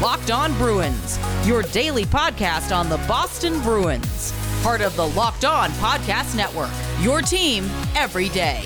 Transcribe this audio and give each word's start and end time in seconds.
Locked 0.00 0.30
On 0.30 0.52
Bruins, 0.54 1.18
your 1.44 1.62
daily 1.62 2.04
podcast 2.04 2.74
on 2.74 2.88
the 2.88 2.96
Boston 3.08 3.60
Bruins. 3.60 4.32
Part 4.62 4.80
of 4.80 4.96
the 4.96 5.06
Locked 5.08 5.44
On 5.44 5.70
Podcast 5.72 6.34
Network, 6.34 6.70
your 7.00 7.20
team 7.20 7.68
every 7.94 8.28
day. 8.30 8.62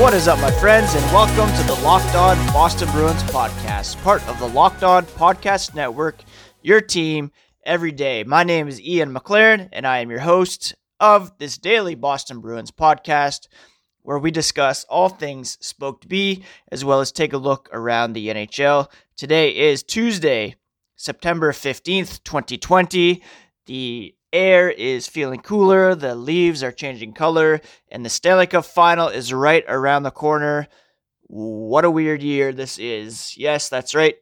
What 0.00 0.14
is 0.14 0.28
up, 0.28 0.40
my 0.40 0.50
friends, 0.52 0.94
and 0.94 1.04
welcome 1.06 1.54
to 1.56 1.66
the 1.66 1.80
Locked 1.82 2.14
On 2.14 2.36
Boston 2.52 2.88
Bruins 2.92 3.22
podcast, 3.24 4.00
part 4.02 4.26
of 4.28 4.38
the 4.38 4.48
Locked 4.48 4.84
On 4.84 5.04
Podcast 5.04 5.74
Network, 5.74 6.22
your 6.62 6.80
team 6.80 7.32
every 7.64 7.92
day. 7.92 8.22
My 8.22 8.44
name 8.44 8.68
is 8.68 8.80
Ian 8.80 9.12
McLaren, 9.12 9.68
and 9.72 9.86
I 9.86 9.98
am 9.98 10.10
your 10.10 10.20
host 10.20 10.74
of 11.00 11.36
this 11.38 11.58
daily 11.58 11.94
Boston 11.94 12.40
Bruins 12.40 12.70
podcast 12.70 13.48
where 14.08 14.18
we 14.18 14.30
discuss 14.30 14.84
all 14.84 15.10
things 15.10 15.58
Spoked 15.60 16.08
B, 16.08 16.42
as 16.72 16.82
well 16.82 17.00
as 17.00 17.12
take 17.12 17.34
a 17.34 17.36
look 17.36 17.68
around 17.74 18.14
the 18.14 18.28
NHL. 18.28 18.90
Today 19.18 19.50
is 19.54 19.82
Tuesday, 19.82 20.56
September 20.96 21.52
15th, 21.52 22.24
2020. 22.24 23.22
The 23.66 24.14
air 24.32 24.70
is 24.70 25.06
feeling 25.06 25.40
cooler, 25.40 25.94
the 25.94 26.14
leaves 26.14 26.62
are 26.62 26.72
changing 26.72 27.12
color, 27.12 27.60
and 27.90 28.02
the 28.02 28.08
Stanley 28.08 28.46
Cup 28.46 28.64
final 28.64 29.08
is 29.08 29.30
right 29.30 29.64
around 29.68 30.04
the 30.04 30.10
corner. 30.10 30.68
What 31.24 31.84
a 31.84 31.90
weird 31.90 32.22
year 32.22 32.54
this 32.54 32.78
is. 32.78 33.36
Yes, 33.36 33.68
that's 33.68 33.94
right. 33.94 34.16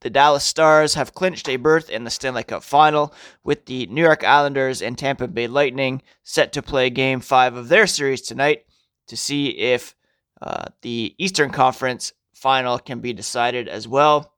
The 0.00 0.10
Dallas 0.10 0.42
Stars 0.42 0.94
have 0.94 1.14
clinched 1.14 1.48
a 1.48 1.54
berth 1.54 1.90
in 1.90 2.02
the 2.02 2.10
Stanley 2.10 2.42
Cup 2.42 2.64
final, 2.64 3.14
with 3.44 3.66
the 3.66 3.86
New 3.86 4.02
York 4.02 4.24
Islanders 4.24 4.82
and 4.82 4.98
Tampa 4.98 5.28
Bay 5.28 5.46
Lightning 5.46 6.02
set 6.24 6.52
to 6.54 6.60
play 6.60 6.90
game 6.90 7.20
five 7.20 7.54
of 7.54 7.68
their 7.68 7.86
series 7.86 8.22
tonight 8.22 8.64
to 9.12 9.16
see 9.18 9.48
if 9.48 9.94
uh, 10.40 10.64
the 10.80 11.14
Eastern 11.18 11.50
Conference 11.50 12.14
final 12.34 12.78
can 12.78 13.00
be 13.00 13.12
decided 13.12 13.68
as 13.68 13.86
well. 13.86 14.32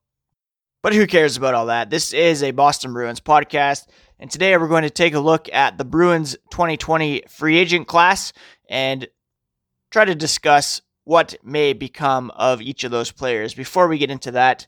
But 0.83 0.93
who 0.93 1.07
cares 1.07 1.37
about 1.37 1.53
all 1.53 1.67
that? 1.67 1.89
This 1.89 2.11
is 2.11 2.43
a 2.43 2.51
Boston 2.51 2.91
Bruins 2.91 3.21
podcast, 3.21 3.87
and 4.19 4.29
today 4.29 4.55
we're 4.57 4.67
going 4.67 4.83
to 4.83 4.89
take 4.89 5.13
a 5.13 5.19
look 5.19 5.47
at 5.53 5.77
the 5.77 5.85
Bruins 5.85 6.33
2020 6.51 7.23
free 7.29 7.57
agent 7.57 7.87
class 7.87 8.33
and 8.69 9.07
try 9.91 10.03
to 10.03 10.13
discuss 10.13 10.81
what 11.05 11.37
may 11.41 11.71
become 11.71 12.29
of 12.31 12.61
each 12.61 12.83
of 12.83 12.91
those 12.91 13.11
players. 13.11 13.53
Before 13.53 13.87
we 13.87 13.97
get 13.97 14.11
into 14.11 14.31
that, 14.31 14.67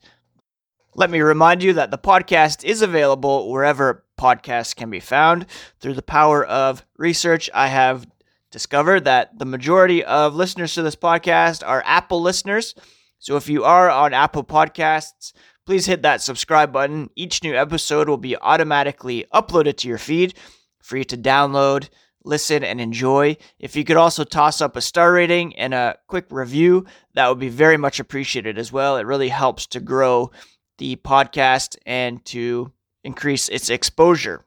let 0.96 1.10
me 1.10 1.20
remind 1.20 1.64
you 1.64 1.74
that 1.74 1.92
the 1.92 1.98
podcast 1.98 2.64
is 2.64 2.82
available 2.82 3.52
wherever 3.52 4.06
podcasts 4.18 4.74
can 4.74 4.90
be 4.90 5.02
found. 5.02 5.48
Through 5.82 5.96
the 5.96 6.02
power 6.02 6.46
of 6.46 6.86
research, 6.98 7.50
I 7.54 7.68
have 7.68 8.08
discovered 8.52 9.06
that 9.06 9.38
the 9.38 9.46
majority 9.46 10.04
of 10.04 10.36
listeners 10.36 10.74
to 10.74 10.82
this 10.82 10.96
podcast 10.96 11.66
are 11.66 11.84
Apple 11.86 12.22
listeners. 12.22 12.76
So 13.20 13.36
if 13.36 13.50
you 13.50 13.64
are 13.64 13.90
on 13.90 14.14
Apple 14.14 14.44
Podcasts, 14.44 15.34
please 15.66 15.86
hit 15.86 16.04
that 16.04 16.22
subscribe 16.22 16.72
button. 16.72 17.10
Each 17.16 17.44
new 17.44 17.56
episode 17.56 18.08
will 18.08 18.18
be 18.18 18.38
automatically 18.38 19.26
uploaded 19.34 19.78
to 19.78 19.88
your 19.88 19.98
feed 19.98 20.36
for 20.82 20.98
you 20.98 21.04
to 21.06 21.18
download, 21.18 21.90
listen, 22.24 22.64
and 22.64 22.80
enjoy. 22.80 23.38
If 23.60 23.76
you 23.76 23.84
could 23.84 23.98
also 23.98 24.24
toss 24.24 24.62
up 24.62 24.76
a 24.76 24.82
star 24.82 25.12
rating 25.12 25.56
and 25.58 25.74
a 25.74 25.98
quick 26.08 26.28
review, 26.30 26.86
that 27.16 27.28
would 27.28 27.40
be 27.40 27.50
very 27.50 27.78
much 27.78 28.00
appreciated 28.00 28.58
as 28.58 28.72
well. 28.72 28.98
It 28.98 29.06
really 29.06 29.30
helps 29.30 29.68
to 29.68 29.80
grow 29.80 30.32
the 30.78 30.96
podcast 30.96 31.76
and 31.86 32.24
to 32.26 32.72
increase 33.04 33.50
its 33.50 33.70
exposure. 33.70 34.46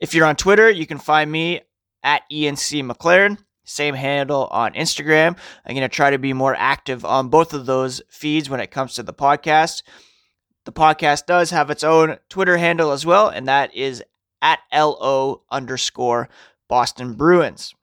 If 0.00 0.14
you're 0.14 0.26
on 0.26 0.36
Twitter, 0.36 0.70
you 0.70 0.86
can 0.86 0.98
find 0.98 1.30
me 1.30 1.60
at 2.02 2.22
ENC 2.30 2.84
McLaren. 2.90 3.38
Same 3.64 3.94
handle 3.94 4.48
on 4.50 4.72
Instagram. 4.74 5.36
I'm 5.64 5.74
going 5.74 5.88
to 5.88 5.94
try 5.94 6.10
to 6.10 6.18
be 6.18 6.32
more 6.32 6.54
active 6.56 7.04
on 7.04 7.28
both 7.28 7.54
of 7.54 7.66
those 7.66 8.02
feeds 8.08 8.50
when 8.50 8.60
it 8.60 8.70
comes 8.72 8.94
to 8.94 9.02
the 9.02 9.14
podcast. 9.14 9.82
The 10.64 10.72
podcast 10.72 11.26
does 11.26 11.50
have 11.50 11.70
its 11.70 11.84
own 11.84 12.18
Twitter 12.28 12.56
handle 12.56 12.90
as 12.92 13.06
well, 13.06 13.28
and 13.28 13.46
that 13.48 13.74
is 13.74 14.02
at 14.40 14.58
LO 14.72 15.42
underscore 15.50 16.28
Boston 16.68 17.14
Bruins. 17.14 17.74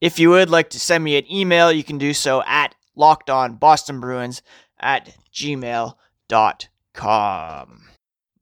If 0.00 0.18
you 0.18 0.30
would 0.30 0.50
like 0.50 0.70
to 0.70 0.80
send 0.80 1.04
me 1.04 1.16
an 1.16 1.30
email, 1.32 1.72
you 1.72 1.84
can 1.84 1.98
do 1.98 2.12
so 2.12 2.42
at 2.46 2.74
lockedonbostonbruins 2.96 4.42
at 4.78 5.14
gmail.com. 5.32 5.96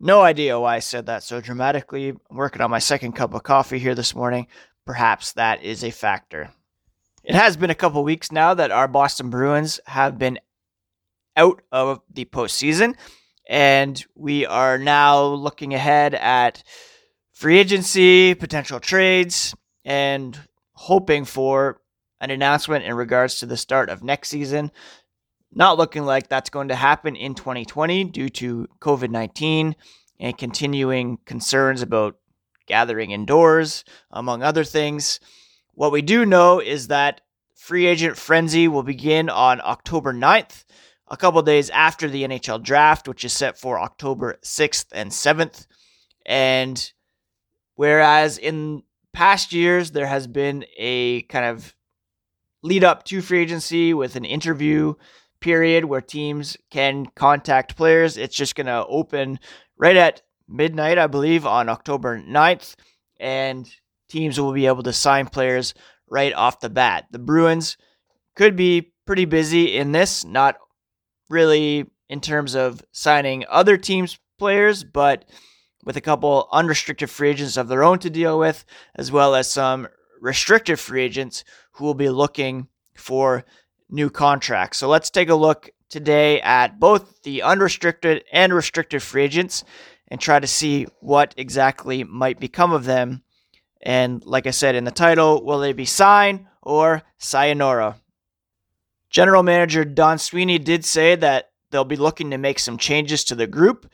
No 0.04 0.20
idea 0.20 0.60
why 0.60 0.76
I 0.76 0.80
said 0.80 1.06
that 1.06 1.22
so 1.22 1.40
dramatically. 1.40 2.10
I'm 2.10 2.36
working 2.36 2.60
on 2.60 2.70
my 2.70 2.78
second 2.78 3.12
cup 3.12 3.32
of 3.32 3.42
coffee 3.42 3.78
here 3.78 3.94
this 3.94 4.14
morning. 4.14 4.48
Perhaps 4.84 5.32
that 5.32 5.62
is 5.62 5.82
a 5.82 5.90
factor. 5.90 6.50
It 7.22 7.34
has 7.34 7.56
been 7.56 7.70
a 7.70 7.74
couple 7.74 8.04
weeks 8.04 8.30
now 8.30 8.52
that 8.52 8.70
our 8.70 8.86
Boston 8.86 9.30
Bruins 9.30 9.80
have 9.86 10.18
been 10.18 10.38
out 11.38 11.62
of 11.72 12.02
the 12.12 12.26
postseason, 12.26 12.96
and 13.48 14.04
we 14.14 14.44
are 14.44 14.76
now 14.76 15.24
looking 15.24 15.72
ahead 15.72 16.14
at 16.14 16.62
free 17.32 17.58
agency, 17.58 18.34
potential 18.34 18.80
trades, 18.80 19.54
and 19.86 20.38
hoping 20.74 21.24
for 21.24 21.80
an 22.20 22.30
announcement 22.30 22.84
in 22.84 22.94
regards 22.94 23.38
to 23.38 23.46
the 23.46 23.56
start 23.56 23.88
of 23.88 24.04
next 24.04 24.28
season. 24.28 24.70
Not 25.54 25.78
looking 25.78 26.04
like 26.04 26.28
that's 26.28 26.50
going 26.50 26.68
to 26.68 26.74
happen 26.74 27.14
in 27.14 27.34
2020 27.34 28.04
due 28.04 28.28
to 28.28 28.68
COVID 28.80 29.10
19 29.10 29.76
and 30.18 30.38
continuing 30.38 31.18
concerns 31.24 31.82
about 31.82 32.16
gathering 32.66 33.10
indoors, 33.10 33.84
among 34.10 34.42
other 34.42 34.64
things. 34.64 35.20
What 35.74 35.92
we 35.92 36.02
do 36.02 36.24
know 36.24 36.60
is 36.60 36.88
that 36.88 37.20
free 37.54 37.86
agent 37.86 38.16
frenzy 38.16 38.68
will 38.68 38.82
begin 38.82 39.28
on 39.28 39.60
October 39.62 40.12
9th, 40.12 40.64
a 41.08 41.16
couple 41.16 41.42
days 41.42 41.70
after 41.70 42.08
the 42.08 42.24
NHL 42.24 42.62
draft, 42.62 43.08
which 43.08 43.24
is 43.24 43.32
set 43.32 43.58
for 43.58 43.78
October 43.78 44.38
6th 44.42 44.86
and 44.92 45.10
7th. 45.10 45.66
And 46.26 46.92
whereas 47.74 48.38
in 48.38 48.82
past 49.12 49.52
years 49.52 49.92
there 49.92 50.06
has 50.06 50.26
been 50.26 50.64
a 50.78 51.22
kind 51.22 51.44
of 51.46 51.74
lead 52.62 52.82
up 52.82 53.04
to 53.04 53.20
free 53.20 53.40
agency 53.42 53.92
with 53.94 54.16
an 54.16 54.24
interview 54.24 54.94
period 55.44 55.84
where 55.84 56.00
teams 56.00 56.56
can 56.70 57.04
contact 57.14 57.76
players. 57.76 58.16
It's 58.16 58.34
just 58.34 58.54
going 58.54 58.66
to 58.66 58.86
open 58.86 59.38
right 59.76 59.94
at 59.94 60.22
midnight, 60.48 60.96
I 60.96 61.06
believe, 61.06 61.44
on 61.44 61.68
October 61.68 62.18
9th, 62.18 62.76
and 63.20 63.70
teams 64.08 64.40
will 64.40 64.54
be 64.54 64.64
able 64.64 64.82
to 64.84 64.92
sign 64.94 65.26
players 65.26 65.74
right 66.08 66.32
off 66.32 66.60
the 66.60 66.70
bat. 66.70 67.08
The 67.10 67.18
Bruins 67.18 67.76
could 68.34 68.56
be 68.56 68.94
pretty 69.04 69.26
busy 69.26 69.76
in 69.76 69.92
this, 69.92 70.24
not 70.24 70.56
really 71.28 71.90
in 72.08 72.22
terms 72.22 72.54
of 72.54 72.82
signing 72.90 73.44
other 73.50 73.76
teams' 73.76 74.18
players, 74.38 74.82
but 74.82 75.26
with 75.84 75.98
a 75.98 76.00
couple 76.00 76.48
unrestricted 76.52 77.10
free 77.10 77.28
agents 77.28 77.58
of 77.58 77.68
their 77.68 77.84
own 77.84 77.98
to 77.98 78.08
deal 78.08 78.38
with, 78.38 78.64
as 78.94 79.12
well 79.12 79.34
as 79.34 79.50
some 79.50 79.88
restricted 80.22 80.80
free 80.80 81.02
agents 81.02 81.44
who 81.72 81.84
will 81.84 81.92
be 81.92 82.08
looking 82.08 82.66
for 82.96 83.44
new 83.94 84.10
contracts. 84.10 84.78
So 84.78 84.88
let's 84.88 85.10
take 85.10 85.28
a 85.28 85.34
look 85.34 85.70
today 85.88 86.40
at 86.40 86.80
both 86.80 87.22
the 87.22 87.42
unrestricted 87.42 88.24
and 88.32 88.52
restricted 88.52 89.02
free 89.02 89.22
agents 89.22 89.62
and 90.08 90.20
try 90.20 90.40
to 90.40 90.46
see 90.46 90.86
what 91.00 91.32
exactly 91.36 92.04
might 92.04 92.40
become 92.40 92.72
of 92.72 92.84
them. 92.84 93.22
And 93.80 94.24
like 94.24 94.46
I 94.46 94.50
said 94.50 94.74
in 94.74 94.84
the 94.84 94.90
title, 94.90 95.44
will 95.44 95.60
they 95.60 95.72
be 95.72 95.84
signed 95.84 96.46
or 96.62 97.02
sayonara? 97.18 97.96
General 99.10 99.44
Manager 99.44 99.84
Don 99.84 100.18
Sweeney 100.18 100.58
did 100.58 100.84
say 100.84 101.14
that 101.14 101.50
they'll 101.70 101.84
be 101.84 101.96
looking 101.96 102.30
to 102.30 102.38
make 102.38 102.58
some 102.58 102.76
changes 102.76 103.22
to 103.24 103.36
the 103.36 103.46
group. 103.46 103.88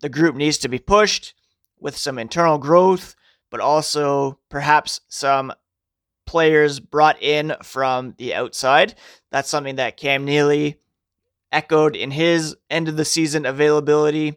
The 0.00 0.10
group 0.10 0.36
needs 0.36 0.58
to 0.58 0.68
be 0.68 0.78
pushed 0.78 1.34
with 1.80 1.96
some 1.96 2.18
internal 2.18 2.58
growth, 2.58 3.16
but 3.50 3.60
also 3.60 4.38
perhaps 4.50 5.00
some 5.08 5.52
players 6.28 6.78
brought 6.78 7.22
in 7.22 7.54
from 7.62 8.14
the 8.18 8.34
outside. 8.34 8.94
That's 9.32 9.48
something 9.48 9.76
that 9.76 9.96
Cam 9.96 10.26
Neely 10.26 10.76
echoed 11.50 11.96
in 11.96 12.10
his 12.10 12.54
end 12.68 12.86
of 12.86 12.98
the 12.98 13.04
season 13.06 13.46
availability. 13.46 14.36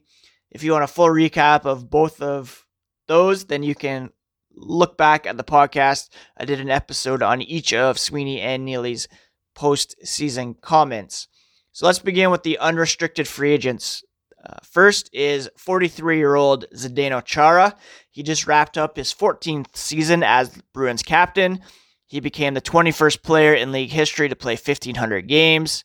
If 0.49 0.63
you 0.63 0.71
want 0.71 0.85
a 0.85 0.87
full 0.87 1.09
recap 1.09 1.65
of 1.65 1.89
both 1.89 2.21
of 2.21 2.65
those, 3.09 3.43
then 3.43 3.61
you 3.61 3.75
can 3.75 4.11
look 4.53 4.97
back 4.97 5.27
at 5.27 5.35
the 5.35 5.43
podcast. 5.43 6.07
I 6.37 6.45
did 6.45 6.61
an 6.61 6.69
episode 6.69 7.21
on 7.21 7.41
each 7.41 7.73
of 7.73 7.99
Sweeney 7.99 8.39
and 8.39 8.63
Neely's 8.63 9.09
post-season 9.53 10.55
comments. 10.61 11.27
So 11.73 11.85
let's 11.85 11.99
begin 11.99 12.31
with 12.31 12.43
the 12.43 12.57
unrestricted 12.57 13.27
free 13.27 13.51
agents. 13.51 14.01
Uh, 14.43 14.55
first 14.63 15.09
is 15.13 15.49
43 15.57 16.17
year 16.17 16.35
old 16.35 16.65
Zdeno 16.75 17.23
Chara. 17.23 17.75
He 18.09 18.23
just 18.23 18.47
wrapped 18.47 18.77
up 18.77 18.97
his 18.97 19.13
14th 19.13 19.75
season 19.75 20.23
as 20.23 20.61
Bruins 20.73 21.03
captain. 21.03 21.61
He 22.07 22.19
became 22.19 22.53
the 22.53 22.61
21st 22.61 23.23
player 23.23 23.53
in 23.53 23.71
league 23.71 23.91
history 23.91 24.27
to 24.29 24.35
play 24.35 24.53
1,500 24.53 25.27
games. 25.27 25.83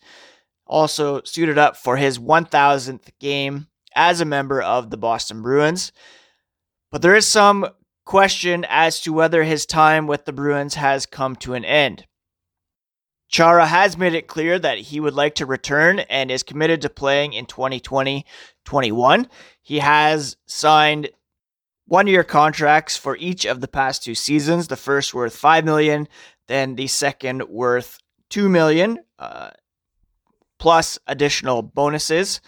Also 0.67 1.23
suited 1.23 1.59
up 1.59 1.77
for 1.77 1.97
his 1.97 2.19
1,000th 2.19 3.11
game 3.21 3.69
as 3.95 4.21
a 4.21 4.25
member 4.25 4.61
of 4.61 4.91
the 4.91 4.97
Boston 4.97 5.43
Bruins. 5.43 5.93
But 6.91 7.03
there 7.03 7.15
is 7.15 7.27
some 7.27 7.69
question 8.05 8.65
as 8.69 9.01
to 9.03 9.13
whether 9.13 9.45
his 9.45 9.67
time 9.67 10.07
with 10.07 10.25
the 10.25 10.33
Bruins 10.33 10.75
has 10.75 11.07
come 11.07 11.37
to 11.37 11.55
an 11.55 11.65
end. 11.65 12.07
Chara 13.29 13.67
has 13.67 13.97
made 13.97 14.15
it 14.15 14.29
clear 14.29 14.59
that 14.59 14.79
he 14.79 15.01
would 15.01 15.15
like 15.15 15.35
to 15.37 15.47
return 15.47 16.01
and 16.01 16.31
is 16.31 16.43
committed 16.43 16.83
to 16.83 16.89
playing 16.89 17.33
in 17.33 17.47
2020 17.47 18.25
21. 18.65 19.29
He 19.63 19.79
has 19.79 20.37
signed 20.47 21.09
one 21.87 22.07
year 22.07 22.25
contracts 22.25 22.97
for 22.97 23.17
each 23.17 23.45
of 23.45 23.61
the 23.61 23.69
past 23.69 24.05
two 24.05 24.15
seasons. 24.15 24.69
The 24.69 24.77
first 24.77 25.15
worth 25.15 25.37
5 25.37 25.65
million, 25.65 26.09
then 26.49 26.75
the 26.75 26.87
second 26.89 27.49
worth 27.49 27.99
2 28.31 28.49
million, 28.49 28.99
uh, 29.19 29.51
plus 30.59 30.99
additional 31.07 31.63
bonuses. 31.63 32.41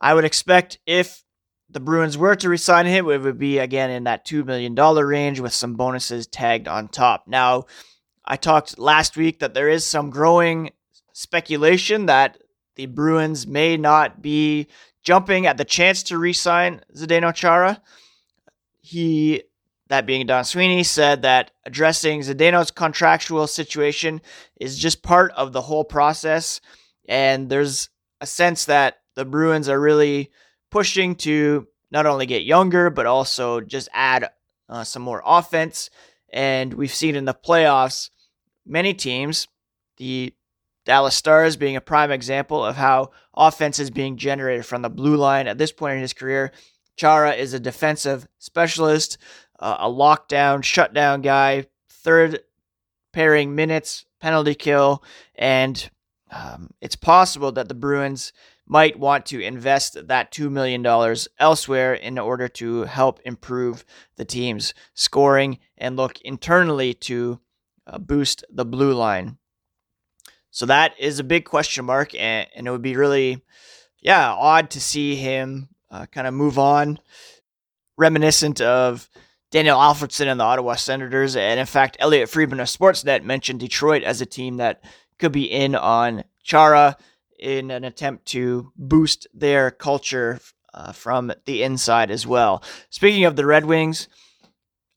I 0.00 0.14
would 0.14 0.24
expect 0.24 0.78
if 0.86 1.22
the 1.68 1.80
Bruins 1.80 2.18
were 2.18 2.34
to 2.36 2.48
resign 2.48 2.86
him, 2.86 3.08
it 3.08 3.22
would 3.22 3.38
be 3.38 3.58
again 3.58 3.90
in 3.90 4.04
that 4.04 4.26
$2 4.26 4.44
million 4.44 4.74
range 4.74 5.40
with 5.40 5.52
some 5.52 5.74
bonuses 5.74 6.26
tagged 6.26 6.68
on 6.68 6.88
top. 6.88 7.24
Now, 7.26 7.64
I 8.24 8.36
talked 8.36 8.78
last 8.78 9.16
week 9.16 9.40
that 9.40 9.54
there 9.54 9.68
is 9.68 9.84
some 9.84 10.10
growing 10.10 10.70
speculation 11.12 12.06
that 12.06 12.38
the 12.76 12.86
Bruins 12.86 13.46
may 13.46 13.76
not 13.76 14.22
be 14.22 14.68
jumping 15.02 15.46
at 15.46 15.56
the 15.56 15.64
chance 15.64 16.02
to 16.04 16.18
re-sign 16.18 16.82
Zdeno 16.96 17.34
Chara. 17.34 17.82
He, 18.80 19.42
that 19.88 20.06
being 20.06 20.26
Don 20.26 20.44
Sweeney, 20.44 20.84
said 20.84 21.22
that 21.22 21.50
addressing 21.64 22.20
Zdeno's 22.20 22.70
contractual 22.70 23.46
situation 23.46 24.20
is 24.60 24.78
just 24.78 25.02
part 25.02 25.32
of 25.32 25.52
the 25.52 25.60
whole 25.60 25.84
process, 25.84 26.60
and 27.08 27.50
there's 27.50 27.90
a 28.20 28.26
sense 28.26 28.66
that 28.66 29.00
the 29.14 29.24
Bruins 29.24 29.68
are 29.68 29.80
really 29.80 30.30
pushing 30.70 31.14
to 31.16 31.66
not 31.90 32.06
only 32.06 32.24
get 32.24 32.44
younger 32.44 32.88
but 32.88 33.04
also 33.04 33.60
just 33.60 33.88
add 33.92 34.30
uh, 34.68 34.84
some 34.84 35.02
more 35.02 35.22
offense. 35.26 35.90
And 36.32 36.74
we've 36.74 36.94
seen 36.94 37.14
in 37.14 37.24
the 37.24 37.34
playoffs 37.34 38.10
many 38.66 38.94
teams, 38.94 39.48
the 39.98 40.34
Dallas 40.84 41.14
Stars 41.14 41.56
being 41.56 41.76
a 41.76 41.80
prime 41.80 42.10
example 42.10 42.64
of 42.64 42.76
how 42.76 43.10
offense 43.34 43.78
is 43.78 43.90
being 43.90 44.16
generated 44.16 44.66
from 44.66 44.82
the 44.82 44.90
blue 44.90 45.16
line. 45.16 45.46
At 45.46 45.58
this 45.58 45.72
point 45.72 45.94
in 45.96 46.00
his 46.00 46.12
career, 46.12 46.52
Chara 46.96 47.32
is 47.32 47.54
a 47.54 47.60
defensive 47.60 48.26
specialist, 48.38 49.18
uh, 49.60 49.76
a 49.80 49.88
lockdown, 49.88 50.64
shutdown 50.64 51.22
guy, 51.22 51.66
third 51.88 52.40
pairing 53.12 53.54
minutes, 53.54 54.04
penalty 54.20 54.54
kill, 54.54 55.02
and 55.34 55.90
um, 56.30 56.70
it's 56.80 56.96
possible 56.96 57.52
that 57.52 57.68
the 57.68 57.74
Bruins 57.74 58.32
might 58.72 58.98
want 58.98 59.26
to 59.26 59.38
invest 59.38 60.08
that 60.08 60.32
$2 60.32 60.50
million 60.50 60.84
elsewhere 61.38 61.92
in 61.92 62.18
order 62.18 62.48
to 62.48 62.84
help 62.84 63.20
improve 63.22 63.84
the 64.16 64.24
team's 64.24 64.72
scoring 64.94 65.58
and 65.76 65.94
look 65.94 66.18
internally 66.22 66.94
to 66.94 67.38
uh, 67.86 67.98
boost 67.98 68.46
the 68.50 68.64
blue 68.64 68.94
line. 68.94 69.36
So 70.50 70.64
that 70.64 70.98
is 70.98 71.18
a 71.18 71.24
big 71.24 71.44
question 71.44 71.84
mark, 71.84 72.14
and, 72.14 72.48
and 72.56 72.66
it 72.66 72.70
would 72.70 72.80
be 72.80 72.96
really, 72.96 73.42
yeah, 74.00 74.32
odd 74.32 74.70
to 74.70 74.80
see 74.80 75.16
him 75.16 75.68
uh, 75.90 76.06
kind 76.06 76.26
of 76.26 76.32
move 76.32 76.58
on, 76.58 76.98
reminiscent 77.98 78.62
of 78.62 79.10
Daniel 79.50 79.78
Alfredsson 79.78 80.28
and 80.28 80.40
the 80.40 80.44
Ottawa 80.44 80.76
Senators. 80.76 81.36
And 81.36 81.60
in 81.60 81.66
fact, 81.66 81.98
Elliotte 82.00 82.30
Friedman 82.30 82.60
of 82.60 82.68
Sportsnet 82.68 83.22
mentioned 83.22 83.60
Detroit 83.60 84.02
as 84.02 84.22
a 84.22 84.26
team 84.26 84.56
that 84.56 84.82
could 85.18 85.32
be 85.32 85.44
in 85.44 85.74
on 85.74 86.24
Chara 86.42 86.96
in 87.42 87.70
an 87.70 87.84
attempt 87.84 88.26
to 88.26 88.72
boost 88.76 89.26
their 89.34 89.70
culture 89.70 90.40
uh, 90.72 90.92
from 90.92 91.32
the 91.44 91.62
inside 91.62 92.10
as 92.10 92.26
well. 92.26 92.62
Speaking 92.88 93.24
of 93.24 93.36
the 93.36 93.44
Red 93.44 93.64
Wings, 93.64 94.08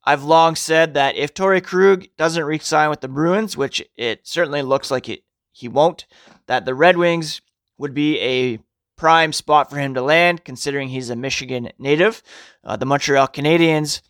I've 0.04 0.22
long 0.22 0.54
said 0.54 0.94
that 0.94 1.16
if 1.16 1.34
Torey 1.34 1.62
Krug 1.62 2.06
doesn't 2.16 2.44
re-sign 2.44 2.88
with 2.88 3.00
the 3.00 3.08
Bruins, 3.08 3.56
which 3.56 3.84
it 3.96 4.26
certainly 4.26 4.62
looks 4.62 4.90
like 4.90 5.08
it, 5.08 5.24
he 5.50 5.66
won't, 5.66 6.06
that 6.46 6.64
the 6.64 6.74
Red 6.74 6.96
Wings 6.96 7.40
would 7.76 7.92
be 7.92 8.20
a 8.20 8.60
prime 8.96 9.32
spot 9.32 9.68
for 9.68 9.76
him 9.76 9.94
to 9.94 10.02
land, 10.02 10.44
considering 10.44 10.88
he's 10.88 11.10
a 11.10 11.16
Michigan 11.16 11.70
native. 11.78 12.22
Uh, 12.62 12.76
the 12.76 12.86
Montreal 12.86 13.28
Canadiens 13.28 14.00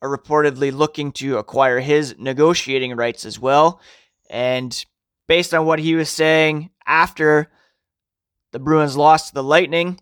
are 0.00 0.08
reportedly 0.08 0.72
looking 0.72 1.12
to 1.12 1.38
acquire 1.38 1.80
his 1.80 2.16
negotiating 2.18 2.96
rights 2.96 3.24
as 3.24 3.38
well. 3.38 3.80
And 4.30 4.84
based 5.28 5.54
on 5.54 5.66
what 5.66 5.78
he 5.78 5.94
was 5.94 6.08
saying 6.08 6.70
after 6.86 7.50
the 8.56 8.60
Bruins 8.60 8.96
lost 8.96 9.28
to 9.28 9.34
the 9.34 9.42
Lightning, 9.42 10.00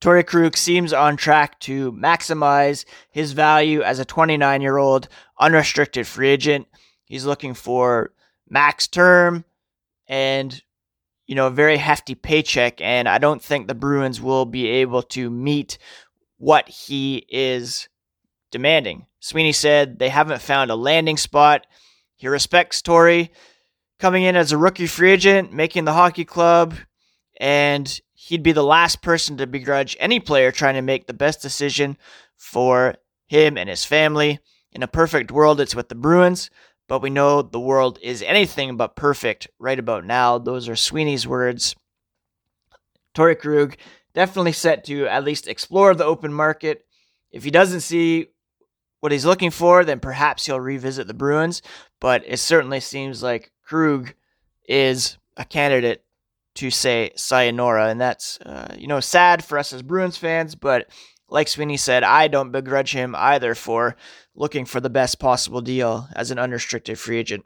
Torey 0.00 0.26
Krug 0.26 0.56
seems 0.56 0.94
on 0.94 1.18
track 1.18 1.60
to 1.60 1.92
maximize 1.92 2.86
his 3.10 3.32
value 3.32 3.82
as 3.82 3.98
a 3.98 4.04
29 4.06 4.62
year 4.62 4.78
old 4.78 5.08
unrestricted 5.38 6.06
free 6.06 6.30
agent. 6.30 6.68
He's 7.04 7.26
looking 7.26 7.52
for 7.52 8.14
max 8.48 8.88
term 8.88 9.44
and 10.08 10.62
you 11.26 11.34
know 11.34 11.48
a 11.48 11.50
very 11.50 11.76
hefty 11.76 12.14
paycheck 12.14 12.80
and 12.80 13.06
I 13.06 13.18
don't 13.18 13.42
think 13.42 13.68
the 13.68 13.74
Bruins 13.74 14.22
will 14.22 14.46
be 14.46 14.66
able 14.66 15.02
to 15.02 15.28
meet 15.28 15.76
what 16.38 16.66
he 16.66 17.26
is 17.28 17.90
demanding. 18.50 19.04
Sweeney 19.20 19.52
said 19.52 19.98
they 19.98 20.08
haven't 20.08 20.40
found 20.40 20.70
a 20.70 20.76
landing 20.76 21.18
spot. 21.18 21.66
He 22.16 22.26
respects 22.26 22.80
Torey 22.80 23.28
coming 23.98 24.22
in 24.22 24.34
as 24.34 24.50
a 24.50 24.56
rookie 24.56 24.86
free 24.86 25.10
agent, 25.10 25.52
making 25.52 25.84
the 25.84 25.92
hockey 25.92 26.24
club 26.24 26.74
and 27.40 28.00
he'd 28.12 28.42
be 28.42 28.52
the 28.52 28.62
last 28.62 29.00
person 29.00 29.38
to 29.38 29.46
begrudge 29.46 29.96
any 29.98 30.20
player 30.20 30.52
trying 30.52 30.74
to 30.74 30.82
make 30.82 31.06
the 31.06 31.14
best 31.14 31.40
decision 31.40 31.96
for 32.36 32.94
him 33.26 33.56
and 33.56 33.68
his 33.68 33.84
family. 33.84 34.38
In 34.72 34.82
a 34.82 34.88
perfect 34.88 35.32
world, 35.32 35.58
it's 35.58 35.74
with 35.74 35.88
the 35.88 35.94
Bruins, 35.94 36.50
but 36.86 37.00
we 37.00 37.08
know 37.08 37.40
the 37.40 37.58
world 37.58 37.98
is 38.02 38.22
anything 38.22 38.76
but 38.76 38.94
perfect 38.94 39.48
right 39.58 39.78
about 39.78 40.04
now. 40.04 40.36
Those 40.36 40.68
are 40.68 40.76
Sweeney's 40.76 41.26
words. 41.26 41.74
Torey 43.14 43.38
Krug 43.38 43.76
definitely 44.14 44.52
set 44.52 44.84
to 44.84 45.06
at 45.06 45.24
least 45.24 45.48
explore 45.48 45.94
the 45.94 46.04
open 46.04 46.32
market. 46.32 46.84
If 47.32 47.42
he 47.42 47.50
doesn't 47.50 47.80
see 47.80 48.26
what 49.00 49.12
he's 49.12 49.24
looking 49.24 49.50
for, 49.50 49.82
then 49.82 49.98
perhaps 49.98 50.44
he'll 50.44 50.60
revisit 50.60 51.06
the 51.06 51.14
Bruins. 51.14 51.62
But 52.00 52.22
it 52.26 52.36
certainly 52.36 52.80
seems 52.80 53.22
like 53.22 53.50
Krug 53.64 54.14
is 54.68 55.16
a 55.38 55.44
candidate 55.44 56.04
to 56.56 56.70
say 56.70 57.10
sayonara, 57.16 57.88
and 57.88 58.00
that's 58.00 58.38
uh, 58.40 58.74
you 58.76 58.86
know 58.86 59.00
sad 59.00 59.44
for 59.44 59.58
us 59.58 59.72
as 59.72 59.82
Bruins 59.82 60.16
fans. 60.16 60.54
But 60.54 60.88
like 61.28 61.48
Sweeney 61.48 61.76
said, 61.76 62.02
I 62.02 62.28
don't 62.28 62.52
begrudge 62.52 62.92
him 62.92 63.14
either 63.16 63.54
for 63.54 63.96
looking 64.34 64.64
for 64.64 64.80
the 64.80 64.90
best 64.90 65.20
possible 65.20 65.60
deal 65.60 66.08
as 66.14 66.30
an 66.30 66.38
unrestricted 66.38 66.98
free 66.98 67.18
agent. 67.18 67.44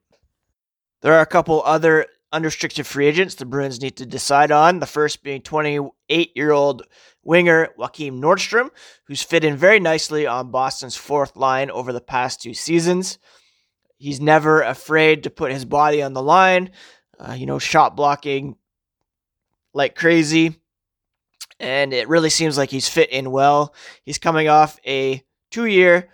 There 1.02 1.12
are 1.12 1.20
a 1.20 1.26
couple 1.26 1.62
other 1.64 2.06
unrestricted 2.32 2.86
free 2.86 3.06
agents 3.06 3.34
the 3.36 3.44
Bruins 3.44 3.80
need 3.80 3.96
to 3.98 4.06
decide 4.06 4.50
on. 4.50 4.80
The 4.80 4.86
first 4.86 5.22
being 5.22 5.42
28 5.42 6.30
year 6.34 6.50
old 6.50 6.82
winger 7.22 7.68
Joakim 7.78 8.20
Nordstrom, 8.20 8.70
who's 9.06 9.22
fit 9.22 9.44
in 9.44 9.56
very 9.56 9.80
nicely 9.80 10.26
on 10.26 10.50
Boston's 10.50 10.96
fourth 10.96 11.36
line 11.36 11.70
over 11.70 11.92
the 11.92 12.00
past 12.00 12.42
two 12.42 12.54
seasons. 12.54 13.18
He's 13.96 14.20
never 14.20 14.62
afraid 14.62 15.22
to 15.22 15.30
put 15.30 15.52
his 15.52 15.64
body 15.64 16.02
on 16.02 16.12
the 16.12 16.22
line. 16.22 16.70
Uh, 17.18 17.32
you 17.32 17.46
know, 17.46 17.58
shot 17.58 17.96
blocking 17.96 18.56
like 19.74 19.94
crazy. 19.94 20.58
And 21.60 21.92
it 21.92 22.08
really 22.08 22.30
seems 22.30 22.56
like 22.56 22.70
he's 22.70 22.88
fit 22.88 23.10
in 23.10 23.30
well. 23.30 23.74
He's 24.02 24.18
coming 24.18 24.48
off 24.48 24.78
a 24.86 25.22
two 25.50 25.66
year, 25.66 26.08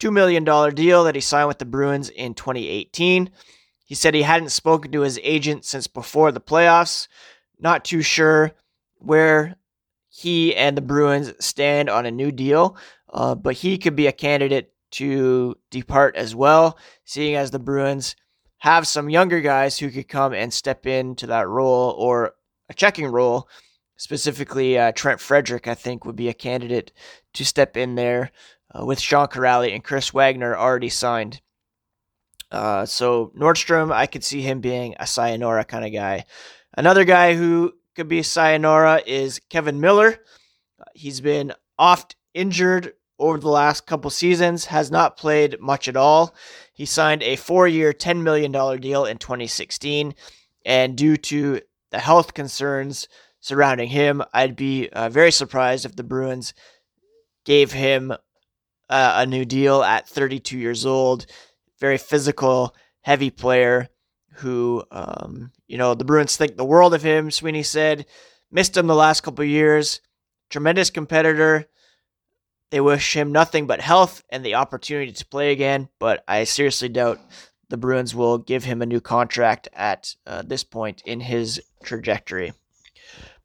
$2 0.00 0.12
million 0.12 0.44
deal 0.74 1.04
that 1.04 1.14
he 1.14 1.20
signed 1.20 1.48
with 1.48 1.58
the 1.58 1.64
Bruins 1.64 2.08
in 2.08 2.34
2018. 2.34 3.30
He 3.84 3.94
said 3.94 4.14
he 4.14 4.22
hadn't 4.22 4.50
spoken 4.50 4.92
to 4.92 5.00
his 5.00 5.20
agent 5.22 5.64
since 5.64 5.86
before 5.86 6.32
the 6.32 6.40
playoffs. 6.40 7.08
Not 7.58 7.84
too 7.84 8.02
sure 8.02 8.52
where 8.98 9.56
he 10.08 10.54
and 10.56 10.76
the 10.76 10.82
Bruins 10.82 11.32
stand 11.44 11.88
on 11.88 12.06
a 12.06 12.10
new 12.10 12.32
deal, 12.32 12.76
uh, 13.12 13.34
but 13.34 13.54
he 13.54 13.78
could 13.78 13.96
be 13.96 14.06
a 14.06 14.12
candidate 14.12 14.72
to 14.92 15.56
depart 15.70 16.16
as 16.16 16.34
well, 16.34 16.78
seeing 17.04 17.36
as 17.36 17.50
the 17.50 17.58
Bruins 17.58 18.16
have 18.58 18.86
some 18.86 19.08
younger 19.08 19.40
guys 19.40 19.78
who 19.78 19.90
could 19.90 20.08
come 20.08 20.34
and 20.34 20.52
step 20.52 20.86
into 20.86 21.26
that 21.28 21.48
role 21.48 21.94
or 21.98 22.34
a 22.70 22.74
checking 22.74 23.06
role. 23.06 23.48
Specifically, 23.96 24.78
uh, 24.78 24.92
Trent 24.92 25.20
Frederic, 25.20 25.68
I 25.68 25.74
think, 25.74 26.06
would 26.06 26.16
be 26.16 26.30
a 26.30 26.34
candidate 26.34 26.90
to 27.34 27.44
step 27.44 27.76
in 27.76 27.96
there 27.96 28.30
uh, 28.74 28.86
with 28.86 28.98
Sean 28.98 29.26
Kuraly 29.26 29.74
and 29.74 29.84
Chris 29.84 30.14
Wagner 30.14 30.56
already 30.56 30.88
signed. 30.88 31.42
Uh, 32.50 32.86
so 32.86 33.30
Nordstrom, 33.36 33.92
I 33.92 34.06
could 34.06 34.24
see 34.24 34.40
him 34.40 34.60
being 34.60 34.94
a 34.98 35.06
sayonara 35.06 35.64
kind 35.64 35.84
of 35.84 35.92
guy. 35.92 36.24
Another 36.74 37.04
guy 37.04 37.34
who 37.34 37.74
could 37.94 38.08
be 38.08 38.22
sayonara 38.22 39.02
is 39.06 39.40
Kevan 39.50 39.80
Miller. 39.80 40.18
he's 40.94 41.20
been 41.20 41.52
oft 41.78 42.16
injured 42.32 42.94
over 43.18 43.38
the 43.38 43.48
last 43.48 43.86
couple 43.86 44.10
seasons, 44.10 44.64
has 44.64 44.90
not 44.90 45.18
played 45.18 45.60
much 45.60 45.88
at 45.88 45.96
all. 45.96 46.34
He 46.72 46.86
signed 46.86 47.22
a 47.22 47.36
four-year, 47.36 47.92
$10 47.92 48.22
million 48.22 48.50
deal 48.80 49.04
in 49.04 49.18
2016, 49.18 50.14
and 50.64 50.96
due 50.96 51.18
to 51.18 51.60
the 51.90 51.98
health 51.98 52.34
concerns 52.34 53.08
surrounding 53.40 53.88
him, 53.88 54.22
I'd 54.32 54.56
be 54.56 54.88
uh, 54.88 55.08
very 55.08 55.32
surprised 55.32 55.84
if 55.84 55.96
the 55.96 56.02
Bruins 56.04 56.54
gave 57.44 57.72
him 57.72 58.12
uh, 58.88 59.14
a 59.16 59.26
new 59.26 59.44
deal 59.44 59.82
at 59.82 60.08
32 60.08 60.58
years 60.58 60.84
old. 60.84 61.26
Very 61.78 61.98
physical, 61.98 62.74
heavy 63.02 63.30
player. 63.30 63.88
who, 64.34 64.82
um, 64.90 65.50
you 65.66 65.76
know, 65.76 65.94
the 65.94 66.04
Bruins 66.04 66.36
think 66.36 66.56
the 66.56 66.64
world 66.64 66.94
of 66.94 67.02
him. 67.02 67.30
Sweeney 67.30 67.62
said, 67.62 68.06
missed 68.50 68.76
him 68.76 68.86
the 68.86 68.94
last 68.94 69.22
couple 69.22 69.44
years. 69.44 70.00
Tremendous 70.48 70.90
competitor. 70.90 71.66
They 72.70 72.80
wish 72.80 73.14
him 73.14 73.32
nothing 73.32 73.66
but 73.66 73.80
health 73.80 74.22
and 74.30 74.44
the 74.44 74.54
opportunity 74.54 75.12
to 75.12 75.26
play 75.26 75.50
again, 75.52 75.88
but 75.98 76.22
I 76.28 76.44
seriously 76.44 76.88
doubt 76.88 77.20
the 77.70 77.76
Bruins 77.76 78.14
will 78.14 78.38
give 78.38 78.64
him 78.64 78.82
a 78.82 78.86
new 78.86 79.00
contract 79.00 79.68
at 79.72 80.14
uh, 80.26 80.42
this 80.42 80.62
point 80.64 81.02
in 81.06 81.20
his 81.20 81.62
trajectory. 81.82 82.52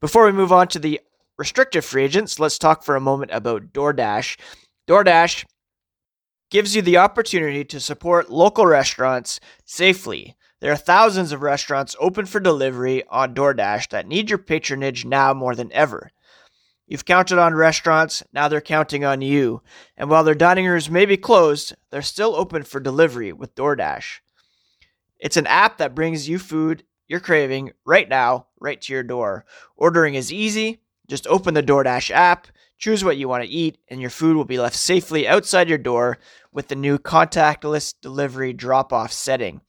Before 0.01 0.25
we 0.25 0.31
move 0.31 0.51
on 0.51 0.67
to 0.69 0.79
the 0.79 0.99
restrictive 1.37 1.85
free 1.85 2.03
agents, 2.03 2.39
let's 2.39 2.59
talk 2.59 2.83
for 2.83 2.95
a 2.95 3.01
moment 3.01 3.31
about 3.31 3.71
DoorDash. 3.71 4.37
DoorDash 4.87 5.45
gives 6.49 6.75
you 6.75 6.81
the 6.81 6.97
opportunity 6.97 7.63
to 7.65 7.79
support 7.79 8.29
local 8.29 8.65
restaurants 8.65 9.39
safely. 9.63 10.35
There 10.59 10.71
are 10.71 10.77
thousands 10.77 11.31
of 11.31 11.41
restaurants 11.41 11.95
open 11.99 12.25
for 12.25 12.39
delivery 12.39 13.03
on 13.09 13.35
DoorDash 13.35 13.89
that 13.89 14.07
need 14.07 14.29
your 14.29 14.39
patronage 14.39 15.05
now 15.05 15.33
more 15.33 15.55
than 15.55 15.71
ever. 15.71 16.11
You've 16.87 17.05
counted 17.05 17.39
on 17.39 17.55
restaurants, 17.55 18.23
now 18.31 18.47
they're 18.47 18.61
counting 18.61 19.03
on 19.03 19.21
you. 19.21 19.61
And 19.97 20.09
while 20.09 20.23
their 20.23 20.35
dining 20.35 20.67
rooms 20.67 20.89
may 20.89 21.05
be 21.05 21.17
closed, 21.17 21.75
they're 21.89 22.01
still 22.01 22.35
open 22.35 22.63
for 22.63 22.79
delivery 22.79 23.33
with 23.33 23.55
DoorDash. 23.55 24.19
It's 25.19 25.37
an 25.37 25.47
app 25.47 25.77
that 25.79 25.95
brings 25.95 26.29
you 26.29 26.37
food 26.37 26.83
you're 27.07 27.19
craving 27.19 27.71
right 27.85 28.09
now, 28.09 28.47
right 28.59 28.81
to 28.81 28.93
your 28.93 29.03
door. 29.03 29.45
Ordering 29.75 30.15
is 30.15 30.33
easy. 30.33 30.81
Just 31.07 31.27
open 31.27 31.53
the 31.53 31.61
DoorDash 31.61 32.09
app, 32.09 32.47
choose 32.79 33.03
what 33.03 33.17
you 33.17 33.29
want 33.29 33.43
to 33.43 33.49
eat, 33.49 33.77
and 33.89 34.01
your 34.01 34.09
food 34.09 34.35
will 34.35 34.45
be 34.45 34.57
left 34.57 34.75
safely 34.75 35.27
outside 35.27 35.69
your 35.69 35.77
door 35.77 36.17
with 36.51 36.67
the 36.67 36.75
new 36.75 36.97
contactless 36.97 37.93
delivery 38.01 38.53
drop 38.53 38.91
off 38.91 39.11
setting. 39.11 39.61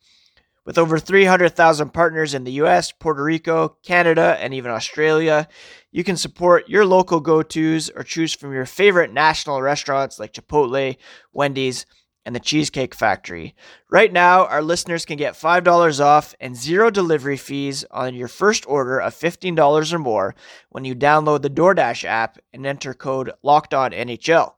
With 0.66 0.78
over 0.78 0.98
300,000 0.98 1.90
partners 1.90 2.34
in 2.34 2.42
the 2.42 2.52
US, 2.64 2.90
Puerto 2.90 3.22
Rico, 3.22 3.76
Canada, 3.84 4.36
and 4.40 4.52
even 4.52 4.72
Australia, 4.72 5.46
you 5.92 6.02
can 6.02 6.16
support 6.16 6.68
your 6.68 6.84
local 6.84 7.20
go 7.20 7.42
tos 7.42 7.88
or 7.88 8.02
choose 8.02 8.34
from 8.34 8.52
your 8.52 8.66
favorite 8.66 9.12
national 9.12 9.62
restaurants 9.62 10.18
like 10.18 10.32
Chipotle, 10.32 10.96
Wendy's, 11.32 11.86
and 12.24 12.34
the 12.34 12.40
Cheesecake 12.40 12.96
Factory. 12.96 13.54
Right 13.88 14.12
now, 14.12 14.46
our 14.46 14.60
listeners 14.60 15.04
can 15.04 15.16
get 15.16 15.34
$5 15.34 16.00
off 16.04 16.34
and 16.40 16.56
zero 16.56 16.90
delivery 16.90 17.36
fees 17.36 17.84
on 17.92 18.16
your 18.16 18.26
first 18.26 18.66
order 18.66 18.98
of 18.98 19.14
$15 19.14 19.92
or 19.92 19.98
more 20.00 20.34
when 20.70 20.84
you 20.84 20.96
download 20.96 21.42
the 21.42 21.48
DoorDash 21.48 22.02
app 22.02 22.38
and 22.52 22.66
enter 22.66 22.92
code 22.92 23.30
LOCKEDONNHL. 23.44 24.54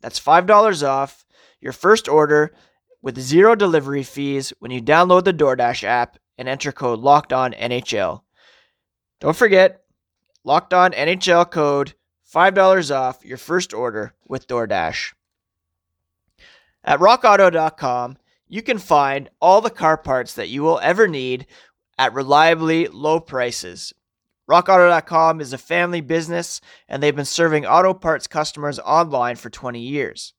That's 0.00 0.20
$5 0.20 0.88
off 0.88 1.26
your 1.60 1.72
first 1.72 2.08
order 2.08 2.52
with 3.02 3.18
zero 3.18 3.54
delivery 3.54 4.02
fees 4.02 4.52
when 4.58 4.70
you 4.70 4.82
download 4.82 5.24
the 5.24 5.32
DoorDash 5.32 5.84
app 5.84 6.18
and 6.36 6.48
enter 6.48 6.72
code 6.72 7.00
Locked 7.00 7.32
On 7.32 7.52
NHL. 7.52 8.22
Don't 9.20 9.36
forget, 9.36 9.82
Locked 10.44 10.74
On 10.74 10.92
NHL 10.92 11.50
code 11.50 11.94
$5 12.32 12.94
off 12.94 13.24
your 13.24 13.38
first 13.38 13.72
order 13.72 14.14
with 14.26 14.46
DoorDash. 14.46 15.14
At 16.84 17.00
rockauto.com, 17.00 18.18
you 18.46 18.62
can 18.62 18.78
find 18.78 19.28
all 19.40 19.60
the 19.60 19.70
car 19.70 19.96
parts 19.96 20.34
that 20.34 20.48
you 20.48 20.62
will 20.62 20.78
ever 20.80 21.08
need 21.08 21.46
at 21.98 22.14
reliably 22.14 22.86
low 22.88 23.20
prices. 23.20 23.92
RockAuto.com 24.48 25.40
is 25.40 25.52
a 25.52 25.58
family 25.58 26.00
business 26.00 26.60
and 26.88 27.02
they've 27.02 27.14
been 27.14 27.26
serving 27.26 27.66
auto 27.66 27.92
parts 27.92 28.26
customers 28.26 28.78
online 28.78 29.36
for 29.36 29.50
20 29.50 29.80
years. 29.80 30.32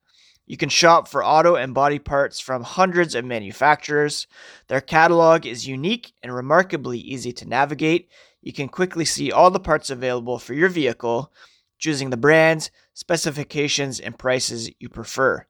You 0.49 0.57
can 0.57 0.69
shop 0.69 1.07
for 1.07 1.23
auto 1.23 1.55
and 1.55 1.75
body 1.75 1.99
parts 1.99 2.39
from 2.39 2.63
hundreds 2.63 3.13
of 3.13 3.23
manufacturers. 3.23 4.25
Their 4.67 4.81
catalog 4.81 5.45
is 5.45 5.67
unique 5.67 6.13
and 6.23 6.33
remarkably 6.33 6.97
easy 6.97 7.31
to 7.33 7.47
navigate. 7.47 8.09
You 8.41 8.51
can 8.51 8.67
quickly 8.67 9.05
see 9.05 9.31
all 9.31 9.51
the 9.51 9.59
parts 9.59 9.91
available 9.91 10.39
for 10.39 10.55
your 10.55 10.69
vehicle, 10.69 11.31
choosing 11.77 12.09
the 12.09 12.17
brands, 12.17 12.71
specifications, 12.95 13.99
and 13.99 14.17
prices 14.17 14.71
you 14.79 14.89
prefer. 14.89 15.45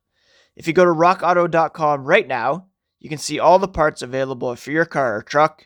If 0.57 0.67
you 0.67 0.73
go 0.73 0.83
to 0.83 0.91
rockauto.com 0.91 2.03
right 2.03 2.27
now, 2.27 2.67
you 2.99 3.07
can 3.07 3.19
see 3.19 3.39
all 3.39 3.57
the 3.57 3.69
parts 3.69 4.01
available 4.01 4.53
for 4.57 4.71
your 4.71 4.83
car 4.83 5.15
or 5.15 5.21
truck. 5.21 5.65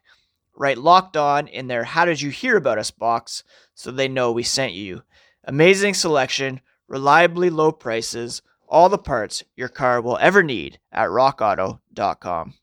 Write 0.55 0.77
locked 0.77 1.17
on 1.17 1.47
in 1.47 1.65
their 1.65 1.85
How 1.85 2.05
Did 2.05 2.21
You 2.21 2.29
Hear 2.29 2.57
About 2.57 2.77
Us 2.77 2.91
box 2.91 3.43
so 3.73 3.89
they 3.89 4.07
know 4.07 4.31
we 4.31 4.43
sent 4.43 4.73
you. 4.73 5.01
Amazing 5.43 5.95
selection, 5.95 6.61
reliably 6.87 7.49
low 7.49 7.71
prices 7.71 8.43
all 8.73 8.89
the 8.89 8.97
parts 8.97 9.43
your 9.55 9.69
car 9.69 10.01
will 10.01 10.17
ever 10.19 10.41
need 10.41 10.79
at 10.91 11.07
rockauto.com. 11.07 12.55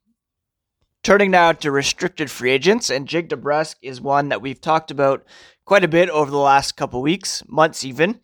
Turning 1.04 1.30
now 1.30 1.52
to 1.52 1.70
restricted 1.70 2.30
free 2.30 2.50
agents, 2.50 2.90
and 2.90 3.06
Jake 3.08 3.28
DeBrusk 3.28 3.76
is 3.80 4.00
one 4.00 4.28
that 4.28 4.42
we've 4.42 4.60
talked 4.60 4.90
about 4.90 5.24
quite 5.64 5.84
a 5.84 5.88
bit 5.88 6.10
over 6.10 6.30
the 6.30 6.36
last 6.36 6.76
couple 6.76 7.00
weeks, 7.00 7.44
months 7.46 7.84
even. 7.84 8.20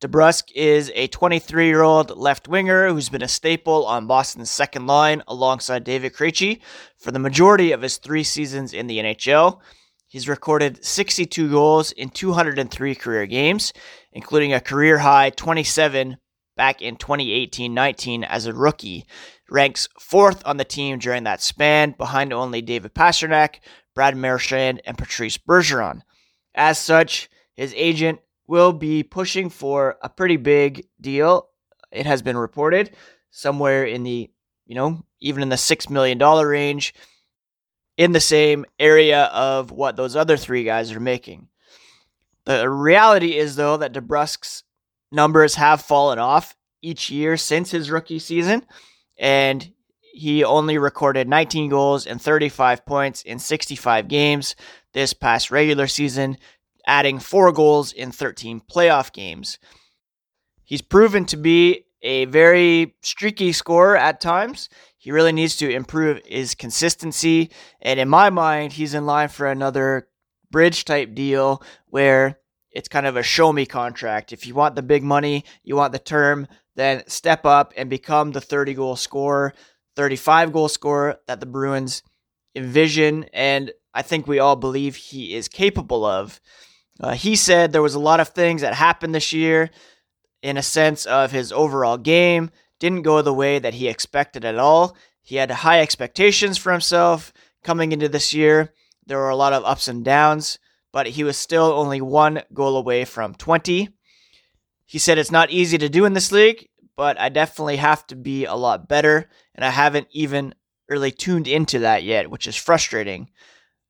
DeBrusk 0.00 0.44
is 0.54 0.92
a 0.94 1.08
23 1.08 1.66
year 1.66 1.82
old 1.82 2.16
left 2.16 2.46
winger 2.46 2.88
who's 2.88 3.08
been 3.08 3.22
a 3.22 3.28
staple 3.28 3.84
on 3.84 4.06
Boston's 4.06 4.50
second 4.50 4.86
line 4.86 5.22
alongside 5.26 5.82
David 5.82 6.14
Krejci 6.14 6.60
for 6.96 7.10
the 7.10 7.18
majority 7.18 7.72
of 7.72 7.82
his 7.82 7.96
three 7.96 8.22
seasons 8.22 8.72
in 8.72 8.86
the 8.86 8.98
NHL. 8.98 9.60
He's 10.06 10.28
recorded 10.28 10.84
62 10.84 11.50
goals 11.50 11.90
in 11.90 12.10
203 12.10 12.94
career 12.94 13.26
games, 13.26 13.72
including 14.12 14.52
a 14.52 14.60
career 14.60 14.98
high 14.98 15.30
27 15.30 16.18
back 16.56 16.82
in 16.82 16.96
2018 16.96 17.72
19 17.72 18.24
as 18.24 18.46
a 18.46 18.52
rookie. 18.52 19.06
Ranks 19.50 19.88
fourth 19.98 20.42
on 20.46 20.56
the 20.56 20.64
team 20.64 20.98
during 20.98 21.24
that 21.24 21.42
span, 21.42 21.94
behind 21.96 22.32
only 22.32 22.62
David 22.62 22.94
Pastrnak, 22.94 23.56
Brad 23.94 24.16
Marchand, 24.16 24.80
and 24.84 24.96
Patrice 24.96 25.38
Bergeron. 25.38 26.00
As 26.54 26.78
such, 26.78 27.28
his 27.54 27.74
agent 27.76 28.20
will 28.46 28.72
be 28.72 29.02
pushing 29.02 29.50
for 29.50 29.96
a 30.02 30.08
pretty 30.08 30.36
big 30.36 30.86
deal. 31.00 31.48
It 31.90 32.06
has 32.06 32.22
been 32.22 32.36
reported 32.36 32.94
somewhere 33.30 33.84
in 33.84 34.02
the, 34.02 34.30
you 34.66 34.74
know, 34.74 35.04
even 35.20 35.42
in 35.42 35.48
the 35.48 35.56
$6 35.56 35.90
million 35.90 36.18
range, 36.18 36.94
in 37.96 38.12
the 38.12 38.20
same 38.20 38.64
area 38.78 39.24
of 39.24 39.70
what 39.70 39.96
those 39.96 40.16
other 40.16 40.36
three 40.36 40.64
guys 40.64 40.92
are 40.92 41.00
making. 41.00 41.48
The 42.44 42.68
reality 42.68 43.36
is, 43.36 43.56
though, 43.56 43.76
that 43.78 43.94
DeBrusk's 43.94 44.64
numbers 45.14 45.54
have 45.54 45.80
fallen 45.80 46.18
off 46.18 46.56
each 46.82 47.10
year 47.10 47.36
since 47.36 47.70
his 47.70 47.90
rookie 47.90 48.18
season, 48.18 48.66
and 49.16 49.72
he 50.12 50.44
only 50.44 50.78
recorded 50.78 51.28
19 51.28 51.70
goals 51.70 52.06
and 52.06 52.20
35 52.20 52.84
points 52.86 53.22
in 53.22 53.38
65 53.38 54.08
games 54.08 54.54
this 54.92 55.12
past 55.12 55.50
regular 55.50 55.86
season, 55.86 56.36
adding 56.86 57.18
four 57.18 57.52
goals 57.52 57.92
in 57.92 58.12
13 58.12 58.60
playoff 58.60 59.12
games. 59.12 59.58
He's 60.62 60.82
proven 60.82 61.24
to 61.26 61.36
be 61.36 61.86
a 62.02 62.26
very 62.26 62.94
streaky 63.02 63.52
scorer 63.52 63.96
at 63.96 64.20
times. 64.20 64.68
He 64.98 65.10
really 65.10 65.32
needs 65.32 65.56
to 65.56 65.70
improve 65.70 66.20
his 66.24 66.54
consistency. 66.54 67.50
And 67.80 67.98
in 67.98 68.08
my 68.08 68.30
mind, 68.30 68.74
he's 68.74 68.94
in 68.94 69.06
line 69.06 69.28
for 69.28 69.46
another 69.46 70.08
bridge 70.50 70.84
type 70.84 71.14
deal 71.14 71.62
where 71.86 72.38
it's 72.74 72.88
kind 72.88 73.06
of 73.06 73.16
a 73.16 73.22
show 73.22 73.52
me 73.52 73.64
contract. 73.64 74.32
If 74.32 74.46
you 74.46 74.54
want 74.54 74.74
the 74.74 74.82
big 74.82 75.02
money, 75.02 75.44
you 75.62 75.76
want 75.76 75.92
the 75.92 75.98
term, 75.98 76.48
then 76.74 77.04
step 77.06 77.46
up 77.46 77.72
and 77.76 77.88
become 77.88 78.32
the 78.32 78.40
30 78.40 78.74
goal 78.74 78.96
scorer, 78.96 79.54
35 79.96 80.52
goal 80.52 80.68
scorer 80.68 81.16
that 81.28 81.38
the 81.38 81.46
Bruins 81.46 82.02
envision. 82.56 83.24
And 83.32 83.72
I 83.94 84.02
think 84.02 84.26
we 84.26 84.40
all 84.40 84.56
believe 84.56 84.96
he 84.96 85.34
is 85.34 85.48
capable 85.48 86.04
of. 86.04 86.40
Uh, 87.00 87.14
he 87.14 87.36
said 87.36 87.72
there 87.72 87.82
was 87.82 87.94
a 87.94 88.00
lot 88.00 88.20
of 88.20 88.28
things 88.28 88.60
that 88.60 88.74
happened 88.74 89.14
this 89.14 89.32
year 89.32 89.70
in 90.42 90.56
a 90.56 90.62
sense 90.62 91.06
of 91.06 91.30
his 91.30 91.52
overall 91.52 91.96
game 91.96 92.50
didn't 92.80 93.02
go 93.02 93.22
the 93.22 93.32
way 93.32 93.58
that 93.58 93.74
he 93.74 93.88
expected 93.88 94.44
at 94.44 94.58
all. 94.58 94.96
He 95.22 95.36
had 95.36 95.50
high 95.50 95.80
expectations 95.80 96.58
for 96.58 96.72
himself 96.72 97.32
coming 97.62 97.92
into 97.92 98.08
this 98.08 98.34
year. 98.34 98.72
There 99.06 99.18
were 99.18 99.30
a 99.30 99.36
lot 99.36 99.52
of 99.52 99.64
ups 99.64 99.88
and 99.88 100.04
downs 100.04 100.58
but 100.94 101.08
he 101.08 101.24
was 101.24 101.36
still 101.36 101.72
only 101.72 102.00
one 102.00 102.40
goal 102.54 102.76
away 102.76 103.04
from 103.04 103.34
20. 103.34 103.88
He 104.86 104.98
said 105.00 105.18
it's 105.18 105.32
not 105.32 105.50
easy 105.50 105.76
to 105.76 105.88
do 105.88 106.04
in 106.04 106.12
this 106.12 106.30
league, 106.30 106.68
but 106.96 107.20
I 107.20 107.30
definitely 107.30 107.78
have 107.78 108.06
to 108.06 108.14
be 108.14 108.44
a 108.44 108.54
lot 108.54 108.88
better, 108.88 109.28
and 109.56 109.64
I 109.64 109.70
haven't 109.70 110.06
even 110.12 110.54
really 110.88 111.10
tuned 111.10 111.48
into 111.48 111.80
that 111.80 112.04
yet, 112.04 112.30
which 112.30 112.46
is 112.46 112.54
frustrating. 112.54 113.28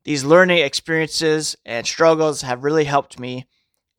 These 0.05 0.25
learning 0.25 0.65
experiences 0.65 1.57
and 1.67 1.87
struggles 1.87 2.41
have 2.41 2.65
really 2.65 2.85
helped 2.85 3.21
me 3.21 3.49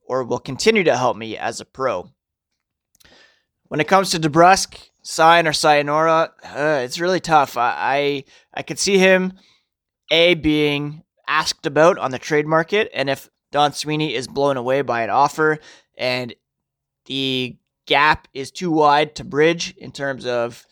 or 0.08 0.24
will 0.24 0.40
continue 0.40 0.84
to 0.86 0.98
help 0.98 1.16
me 1.16 1.38
as 1.38 1.62
a 1.62 1.66
pro. 1.66 2.10
When 3.68 3.80
it 3.80 3.88
comes 3.88 4.10
to 4.12 4.20
DeBrusk, 4.20 4.80
sign 5.04 5.48
or 5.48 5.54
sayonara, 5.54 6.34
uh, 6.44 6.82
it's 6.84 7.00
really 7.00 7.20
tough. 7.20 7.56
I, 7.56 7.76
I 7.78 8.24
I 8.56 8.64
could 8.64 8.80
see 8.80 8.98
him 8.98 9.34
a 10.10 10.34
being 10.34 11.04
asked 11.28 11.66
about 11.66 11.98
on 11.98 12.12
the 12.12 12.20
trade 12.20 12.48
market, 12.48 12.90
and 12.94 13.10
if 13.10 13.30
Don 13.52 13.74
Sweeney 13.74 14.14
is 14.14 14.28
blown 14.28 14.58
away 14.58 14.82
by 14.82 15.02
an 15.02 15.10
offer 15.10 15.60
and 15.98 16.34
the 17.06 17.58
gap 17.86 18.28
is 18.34 18.52
too 18.52 18.72
wide 18.72 19.16
to 19.16 19.24
bridge 19.24 19.76
in 19.78 19.92
terms 19.92 20.26
of 20.26 20.66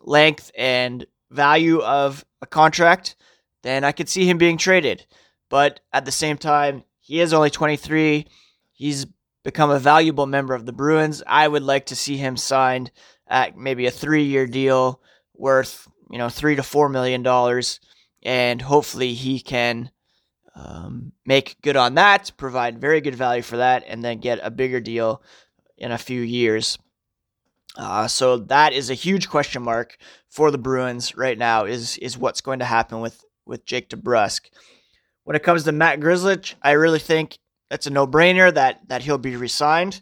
length 0.00 0.50
and 0.56 1.06
value 1.30 1.80
of 1.80 2.24
a 2.40 2.46
contract, 2.46 3.16
then 3.62 3.84
I 3.84 3.92
could 3.92 4.08
see 4.08 4.28
him 4.28 4.38
being 4.38 4.56
traded. 4.56 5.06
But 5.48 5.80
at 5.92 6.04
the 6.04 6.12
same 6.12 6.36
time, 6.36 6.84
he 7.00 7.20
is 7.20 7.32
only 7.32 7.50
23. 7.50 8.26
He's 8.72 9.06
become 9.44 9.70
a 9.70 9.78
valuable 9.78 10.26
member 10.26 10.54
of 10.54 10.66
the 10.66 10.72
Bruins. 10.72 11.22
I 11.26 11.48
would 11.48 11.62
like 11.62 11.86
to 11.86 11.96
see 11.96 12.16
him 12.16 12.36
signed 12.36 12.90
at 13.26 13.56
maybe 13.56 13.86
a 13.86 13.90
three 13.90 14.24
year 14.24 14.46
deal 14.46 15.00
worth, 15.34 15.88
you 16.10 16.18
know, 16.18 16.28
three 16.28 16.56
to 16.56 16.62
four 16.62 16.88
million 16.88 17.22
dollars. 17.22 17.80
And 18.22 18.60
hopefully 18.60 19.14
he 19.14 19.40
can 19.40 19.90
um, 20.58 21.12
make 21.24 21.56
good 21.62 21.76
on 21.76 21.94
that, 21.94 22.32
provide 22.36 22.80
very 22.80 23.00
good 23.00 23.14
value 23.14 23.42
for 23.42 23.58
that, 23.58 23.84
and 23.86 24.02
then 24.04 24.18
get 24.18 24.40
a 24.42 24.50
bigger 24.50 24.80
deal 24.80 25.22
in 25.76 25.92
a 25.92 25.98
few 25.98 26.20
years. 26.20 26.78
Uh, 27.76 28.08
so 28.08 28.38
that 28.38 28.72
is 28.72 28.90
a 28.90 28.94
huge 28.94 29.28
question 29.28 29.62
mark 29.62 29.96
for 30.28 30.50
the 30.50 30.58
Bruins 30.58 31.16
right 31.16 31.38
now. 31.38 31.64
Is 31.64 31.96
is 31.98 32.18
what's 32.18 32.40
going 32.40 32.58
to 32.58 32.64
happen 32.64 33.00
with 33.00 33.24
with 33.46 33.64
Jake 33.64 33.88
DeBrusk? 33.88 34.50
When 35.22 35.36
it 35.36 35.42
comes 35.44 35.64
to 35.64 35.72
Matt 35.72 36.00
Grzelcyk, 36.00 36.54
I 36.62 36.72
really 36.72 36.98
think 36.98 37.38
that's 37.70 37.86
a 37.86 37.90
no 37.90 38.06
brainer 38.06 38.52
that 38.52 38.80
that 38.88 39.02
he'll 39.02 39.18
be 39.18 39.36
resigned. 39.36 40.00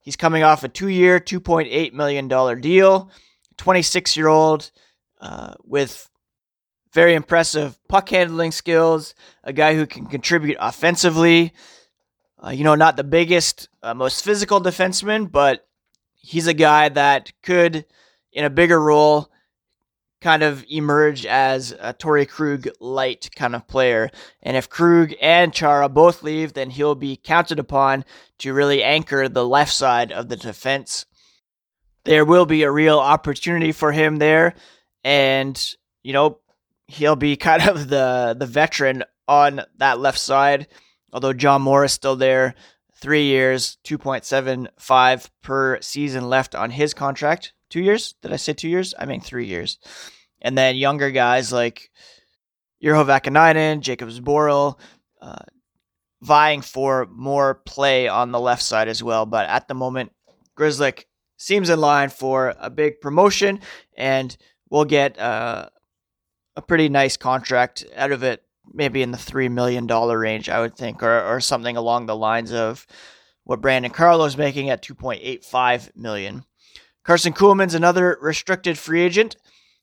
He's 0.00 0.16
coming 0.16 0.42
off 0.42 0.64
a 0.64 0.68
two 0.68 0.88
year, 0.88 1.20
two 1.20 1.40
point 1.40 1.68
eight 1.70 1.92
million 1.92 2.28
dollar 2.28 2.56
deal. 2.56 3.10
Twenty 3.58 3.82
six 3.82 4.16
year 4.16 4.28
old 4.28 4.70
uh, 5.20 5.54
with 5.64 6.08
very 6.92 7.14
impressive 7.14 7.78
puck 7.88 8.08
handling 8.08 8.52
skills, 8.52 9.14
a 9.44 9.52
guy 9.52 9.74
who 9.74 9.86
can 9.86 10.06
contribute 10.06 10.56
offensively. 10.60 11.52
Uh, 12.42 12.50
you 12.50 12.64
know, 12.64 12.74
not 12.74 12.96
the 12.96 13.04
biggest, 13.04 13.68
uh, 13.82 13.94
most 13.94 14.24
physical 14.24 14.60
defenseman, 14.60 15.30
but 15.30 15.66
he's 16.14 16.46
a 16.46 16.54
guy 16.54 16.88
that 16.88 17.32
could, 17.42 17.84
in 18.32 18.44
a 18.44 18.50
bigger 18.50 18.80
role, 18.80 19.30
kind 20.20 20.42
of 20.42 20.64
emerge 20.68 21.26
as 21.26 21.72
a 21.80 21.94
Torey 21.94 22.28
Krug 22.28 22.68
light 22.80 23.30
kind 23.36 23.54
of 23.54 23.66
player. 23.66 24.10
And 24.42 24.56
if 24.56 24.68
Krug 24.68 25.14
and 25.20 25.52
Chara 25.52 25.88
both 25.88 26.22
leave, 26.22 26.52
then 26.52 26.70
he'll 26.70 26.94
be 26.94 27.16
counted 27.16 27.58
upon 27.58 28.04
to 28.38 28.52
really 28.52 28.82
anchor 28.82 29.28
the 29.28 29.46
left 29.46 29.72
side 29.72 30.12
of 30.12 30.28
the 30.28 30.36
defense. 30.36 31.06
There 32.04 32.24
will 32.24 32.46
be 32.46 32.62
a 32.62 32.70
real 32.70 32.98
opportunity 32.98 33.72
for 33.72 33.92
him 33.92 34.16
there. 34.16 34.54
And, 35.04 35.74
you 36.02 36.12
know, 36.12 36.38
he'll 36.88 37.16
be 37.16 37.36
kind 37.48 37.68
of 37.68 37.88
the 37.88 38.36
the 38.38 38.46
veteran 38.46 39.04
on 39.28 39.62
that 39.76 40.00
left 40.00 40.18
side. 40.18 40.66
Although 41.12 41.32
John 41.32 41.62
Moore 41.62 41.84
is 41.84 41.92
still 41.92 42.16
there, 42.16 42.54
three 42.96 43.24
years, 43.24 43.78
two 43.84 43.98
point 43.98 44.24
seven 44.24 44.68
five 44.78 45.30
per 45.42 45.80
season 45.80 46.28
left 46.28 46.54
on 46.54 46.70
his 46.70 46.94
contract. 46.94 47.52
Two 47.70 47.80
years? 47.80 48.14
Did 48.22 48.32
I 48.32 48.36
say 48.36 48.54
two 48.54 48.68
years? 48.68 48.94
I 48.98 49.06
mean 49.06 49.20
three 49.20 49.46
years. 49.46 49.78
And 50.40 50.56
then 50.56 50.76
younger 50.76 51.10
guys 51.10 51.52
like 51.52 51.90
Urho 52.82 53.04
Vaakanainen, 53.04 53.80
Jakub 53.80 54.16
Zboril, 54.16 54.78
uh, 55.20 55.44
vying 56.22 56.62
for 56.62 57.06
more 57.10 57.56
play 57.66 58.08
on 58.08 58.32
the 58.32 58.40
left 58.40 58.62
side 58.62 58.88
as 58.88 59.02
well. 59.02 59.26
But 59.26 59.48
at 59.48 59.68
the 59.68 59.74
moment, 59.74 60.12
Grzelcyk 60.56 61.04
seems 61.36 61.70
in 61.70 61.80
line 61.80 62.08
for 62.08 62.54
a 62.58 62.70
big 62.70 63.00
promotion, 63.00 63.60
and 63.96 64.36
we'll 64.70 64.84
get 64.84 65.18
uh, 65.18 65.68
a 66.58 66.62
pretty 66.62 66.88
nice 66.88 67.16
contract 67.16 67.84
out 67.94 68.10
of 68.10 68.24
it, 68.24 68.42
maybe 68.74 69.00
in 69.00 69.12
the 69.12 69.16
$3 69.16 69.48
million 69.48 69.86
range, 69.86 70.48
I 70.48 70.60
would 70.60 70.76
think, 70.76 71.04
or, 71.04 71.22
or 71.22 71.40
something 71.40 71.76
along 71.76 72.06
the 72.06 72.16
lines 72.16 72.52
of 72.52 72.84
what 73.44 73.60
Brandon 73.60 73.92
Carlo's 73.92 74.36
making 74.36 74.68
at 74.68 74.82
2.85 74.82 75.94
million. 75.96 76.44
Karson 77.06 77.32
Kuhlman's 77.32 77.74
another 77.74 78.18
restricted 78.20 78.76
free 78.76 79.02
agent. 79.02 79.36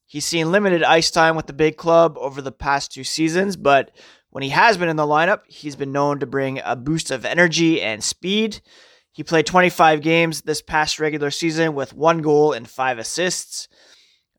He's 0.05 0.25
seen 0.25 0.51
limited 0.51 0.83
ice 0.83 1.09
time 1.09 1.37
with 1.37 1.47
the 1.47 1.53
big 1.53 1.77
club 1.77 2.17
over 2.17 2.41
the 2.41 2.51
past 2.51 2.91
two 2.91 3.05
seasons, 3.05 3.55
but 3.55 3.91
when 4.29 4.43
he 4.43 4.49
has 4.49 4.75
been 4.75 4.89
in 4.89 4.97
the 4.97 5.03
lineup, 5.03 5.43
he's 5.47 5.77
been 5.77 5.93
known 5.93 6.19
to 6.19 6.25
bring 6.25 6.59
a 6.65 6.75
boost 6.75 7.09
of 7.09 7.23
energy 7.23 7.81
and 7.81 8.03
speed. 8.03 8.59
He 9.13 9.23
played 9.23 9.45
25 9.45 10.01
games 10.01 10.41
this 10.41 10.61
past 10.61 10.99
regular 10.99 11.31
season 11.31 11.73
with 11.73 11.93
one 11.93 12.21
goal 12.21 12.51
and 12.51 12.69
five 12.69 12.99
assists. 12.99 13.69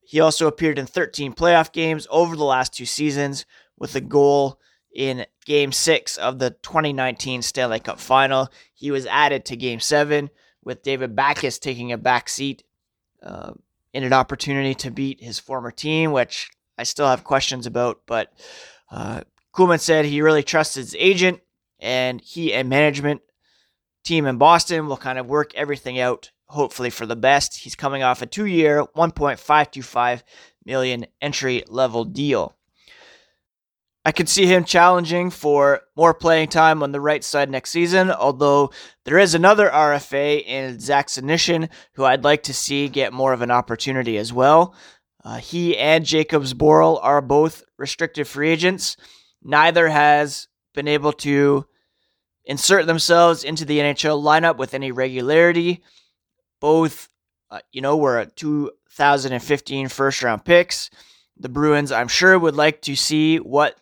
He 0.07 0.21
also 0.21 0.47
appeared 0.47 0.79
in 0.79 0.87
13 0.87 1.35
playoff 1.35 1.73
games 1.73 2.07
over 2.11 2.37
the 2.37 2.45
last 2.45 2.73
two 2.73 2.87
seasons 2.87 3.45
with 3.77 3.97
a 3.97 4.01
goal 4.01 4.61
in 4.95 5.27
game 5.45 5.73
six 5.73 6.17
of 6.17 6.39
the 6.39 6.51
2019 6.51 7.43
Stanley 7.43 7.81
Cup 7.81 7.99
final. 7.99 8.49
He 8.73 8.93
was 8.93 9.05
added 9.07 9.45
to 9.47 9.57
game 9.57 9.81
seven 9.81 10.31
with 10.63 10.85
David 10.85 11.17
Backes 11.17 11.59
taking 11.59 11.91
a 11.91 11.99
back 11.99 12.29
seat 12.29 12.63
uh, 13.21 13.53
in 13.93 14.05
an 14.05 14.13
opportunity 14.13 14.75
to 14.77 14.93
beat 14.93 15.21
his 15.21 15.41
former 15.41 15.73
team, 15.73 16.13
which 16.13 16.51
I 16.79 16.85
still 16.85 17.09
have 17.09 17.25
questions 17.25 17.67
about. 17.67 18.03
But 18.07 18.33
uh, 18.93 19.23
Kuhlman 19.53 19.81
said 19.81 20.05
he 20.05 20.23
really 20.23 20.45
trusts 20.45 20.77
his 20.77 20.95
agent 20.97 21.41
and 21.81 22.21
he 22.21 22.55
and 22.55 22.69
management 22.69 23.23
team 24.05 24.25
in 24.25 24.39
Boston 24.39 24.87
will 24.87 24.97
kind 24.97 25.19
of 25.19 25.27
work 25.27 25.53
everything 25.57 25.99
out 25.99 26.31
hopefully 26.47 26.91
for 26.91 27.07
the 27.07 27.17
best. 27.17 27.59
He's 27.59 27.75
coming 27.75 28.03
off 28.03 28.23
a 28.23 28.27
two 28.27 28.47
year, 28.47 28.85
1.525 28.97 30.23
million 30.65 31.07
entry 31.21 31.65
level 31.69 32.05
deal. 32.05 32.57
I 34.05 34.13
could 34.13 34.29
see 34.29 34.47
him 34.47 34.63
challenging 34.63 35.31
for 35.31 35.81
more 35.97 36.15
playing 36.15 36.49
time 36.49 36.81
on 36.85 36.93
the 36.93 37.01
right 37.01 37.25
side 37.25 37.51
next 37.51 37.71
season, 37.71 38.13
although 38.13 38.71
there 39.05 39.19
is 39.19 39.35
another 39.35 39.69
RFA 39.69 40.45
in 40.47 40.79
Zach 40.79 41.09
Senyshyn 41.09 41.69
who 41.95 42.05
I'd 42.05 42.23
like 42.23 42.45
to 42.45 42.55
see 42.55 42.89
get 42.89 43.13
more 43.13 43.33
of 43.33 43.43
an 43.43 43.51
opportunity 43.51 44.17
as 44.17 44.33
well. 44.33 44.77
Uh, 45.25 45.39
he 45.39 45.77
and 45.77 46.05
Jakub 46.05 46.47
Zboril 46.47 47.01
are 47.03 47.21
both 47.21 47.65
restricted 47.79 48.29
free 48.29 48.51
agents. 48.51 48.97
Neither 49.43 49.89
has 49.89 50.47
been 50.73 50.87
able 50.87 51.13
to 51.15 51.67
insert 52.45 52.87
themselves 52.87 53.43
into 53.43 53.65
the 53.65 53.81
NHL 53.81 54.23
lineup 54.23 54.57
with 54.57 54.73
any 54.73 54.93
regularity 54.93 55.83
both, 56.61 57.09
uh, 57.51 57.61
you 57.73 57.81
know, 57.81 57.97
were 57.97 58.25
2015 58.25 59.89
first 59.89 60.23
round 60.23 60.45
picks. 60.45 60.91
The 61.39 61.49
Bruins, 61.49 61.93
I'm 61.93 62.09
sure, 62.09 62.39
would 62.39 62.57
like 62.57 62.83
to 62.83 62.97
see 62.97 63.39
what 63.39 63.79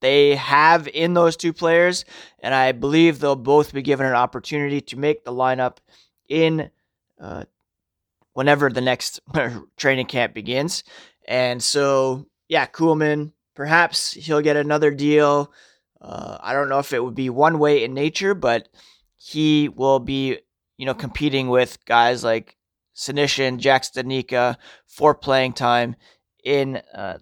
they 0.00 0.36
have 0.36 0.88
in 0.88 1.14
those 1.14 1.36
two 1.36 1.52
players, 1.52 2.04
and 2.40 2.54
I 2.54 2.72
believe 2.72 3.18
they'll 3.18 3.36
both 3.36 3.72
be 3.72 3.82
given 3.82 4.06
an 4.06 4.14
opportunity 4.14 4.80
to 4.82 4.98
make 4.98 5.24
the 5.24 5.32
lineup 5.32 5.78
in 6.28 6.70
uh, 7.20 7.44
whenever 8.34 8.70
the 8.70 8.80
next 8.80 9.20
training 9.76 10.06
camp 10.06 10.34
begins. 10.34 10.84
And 11.26 11.62
so, 11.62 12.26
yeah, 12.48 12.66
Kuhlman, 12.66 13.32
perhaps 13.54 14.12
he'll 14.12 14.42
get 14.42 14.56
another 14.56 14.90
deal. 14.90 15.52
Uh, 16.00 16.38
I 16.40 16.52
don't 16.52 16.68
know 16.68 16.78
if 16.78 16.92
it 16.92 17.02
would 17.02 17.14
be 17.14 17.30
one 17.30 17.58
way 17.58 17.82
in 17.82 17.94
nature, 17.94 18.34
but 18.34 18.68
he 19.16 19.68
will 19.68 19.98
be 19.98 20.38
you 20.76 20.86
know, 20.86 20.94
competing 20.94 21.48
with 21.48 21.84
guys 21.84 22.22
like 22.22 22.56
Senyshyn, 22.94 23.58
Jack 23.58 23.82
Studnicka 23.82 24.56
for 24.86 25.14
playing 25.14 25.52
time 25.52 25.96
in 26.44 26.80
uh, 26.94 27.18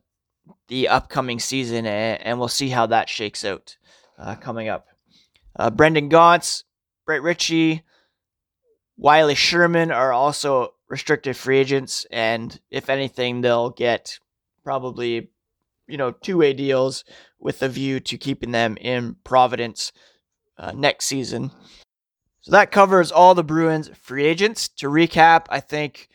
the 0.68 0.88
upcoming 0.88 1.38
season, 1.38 1.86
and, 1.86 2.20
and, 2.22 2.38
we'll 2.38 2.48
see 2.48 2.68
how 2.68 2.86
that 2.86 3.08
shakes 3.08 3.44
out 3.44 3.76
uh, 4.18 4.34
coming 4.34 4.68
up. 4.68 4.86
Uh, 5.56 5.70
Brendan 5.70 6.08
Gaunce, 6.08 6.64
Brett 7.06 7.22
Ritchie, 7.22 7.82
Wiley 8.96 9.34
Sherman 9.34 9.90
are 9.90 10.12
also 10.12 10.74
restricted 10.88 11.36
free 11.36 11.58
agents, 11.58 12.06
and 12.10 12.60
if 12.70 12.88
anything, 12.88 13.40
they'll 13.40 13.70
get 13.70 14.18
probably 14.62 15.30
you 15.86 15.96
know 15.96 16.12
two 16.12 16.38
way 16.38 16.52
deals 16.52 17.04
with 17.38 17.62
a 17.62 17.68
view 17.68 18.00
to 18.00 18.16
keeping 18.16 18.52
them 18.52 18.76
in 18.80 19.16
Providence 19.24 19.92
uh, 20.58 20.72
next 20.72 21.06
season. 21.06 21.50
So 22.44 22.50
that 22.50 22.70
covers 22.70 23.10
all 23.10 23.34
the 23.34 23.42
Bruins 23.42 23.88
free 23.94 24.26
agents. 24.26 24.68
To 24.68 24.88
recap, 24.88 25.46
I 25.48 25.60
think 25.60 26.10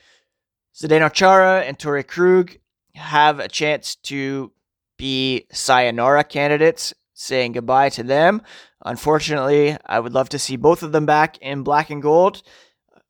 Zdeno 0.76 1.12
Chara 1.12 1.62
and 1.62 1.76
Torey 1.76 2.06
Krug 2.06 2.56
have 2.94 3.39
a 3.39 3.48
chance 3.48 3.96
to 3.96 4.52
be 4.96 5.48
sayonara 5.52 6.24
candidates, 6.24 6.94
saying 7.15 7.54
goodbye 7.54 7.89
to 7.89 8.04
them. 8.04 8.44
Unfortunately, 8.86 9.76
I 9.88 10.00
would 10.00 10.13
love 10.13 10.30
to 10.30 10.38
see 10.38 10.56
both 10.56 10.84
of 10.84 10.92
them 10.92 11.08
back 11.08 11.39
in 11.39 11.63
black 11.63 11.89
and 11.89 12.00
gold. 12.00 12.44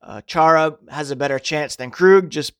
Uh, 0.02 0.22
Chara 0.22 0.78
has 0.88 1.10
a 1.10 1.16
better 1.16 1.38
chance 1.38 1.76
than 1.76 1.90
Krug 1.90 2.30
just 2.30 2.54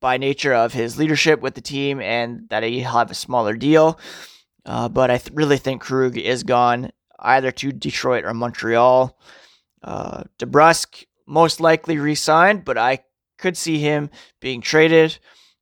by 0.00 0.16
nature 0.16 0.54
of 0.54 0.72
his 0.72 0.96
leadership 0.96 1.42
with 1.42 1.54
the 1.54 1.60
team 1.60 2.00
and 2.00 2.48
that 2.48 2.62
he'll 2.62 2.88
have 2.92 3.10
a 3.10 3.14
smaller 3.14 3.56
deal. 3.56 4.00
Uh, 4.64 4.88
but 4.88 5.10
I 5.10 5.18
th- 5.18 5.36
really 5.36 5.58
think 5.58 5.82
Krug 5.82 6.16
is 6.16 6.44
gone 6.44 6.92
either 7.18 7.52
to 7.52 7.72
Detroit 7.72 8.24
or 8.24 8.32
Montreal. 8.32 9.18
Uh, 9.82 10.24
DeBrusk 10.38 11.04
most 11.26 11.60
likely 11.60 11.98
re-signed, 11.98 12.64
but 12.64 12.78
I 12.78 13.00
could 13.38 13.56
see 13.56 13.78
him 13.78 14.10
being 14.40 14.60
traded. 14.60 15.18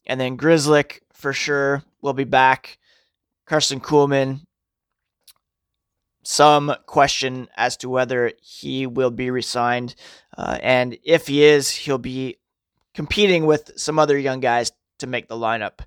And 0.06 0.20
then 0.20 0.36
Grzelcyk 0.36 1.00
for 1.12 1.32
sure 1.32 1.82
will 2.02 2.12
be 2.12 2.24
back. 2.24 2.78
Karson 3.48 3.80
Kuhlman, 3.80 4.40
some 6.22 6.74
question 6.86 7.48
as 7.56 7.76
to 7.78 7.88
whether 7.88 8.32
he 8.40 8.86
will 8.86 9.10
be 9.10 9.30
re-signed, 9.30 9.94
uh, 10.36 10.58
and 10.62 10.96
if 11.02 11.26
he 11.26 11.42
is, 11.42 11.70
he'll 11.70 11.98
be 11.98 12.36
competing 12.94 13.46
with 13.46 13.72
some 13.76 13.98
other 13.98 14.18
young 14.18 14.40
guys 14.40 14.72
to 14.98 15.06
make 15.06 15.28
the 15.28 15.34
lineup. 15.34 15.80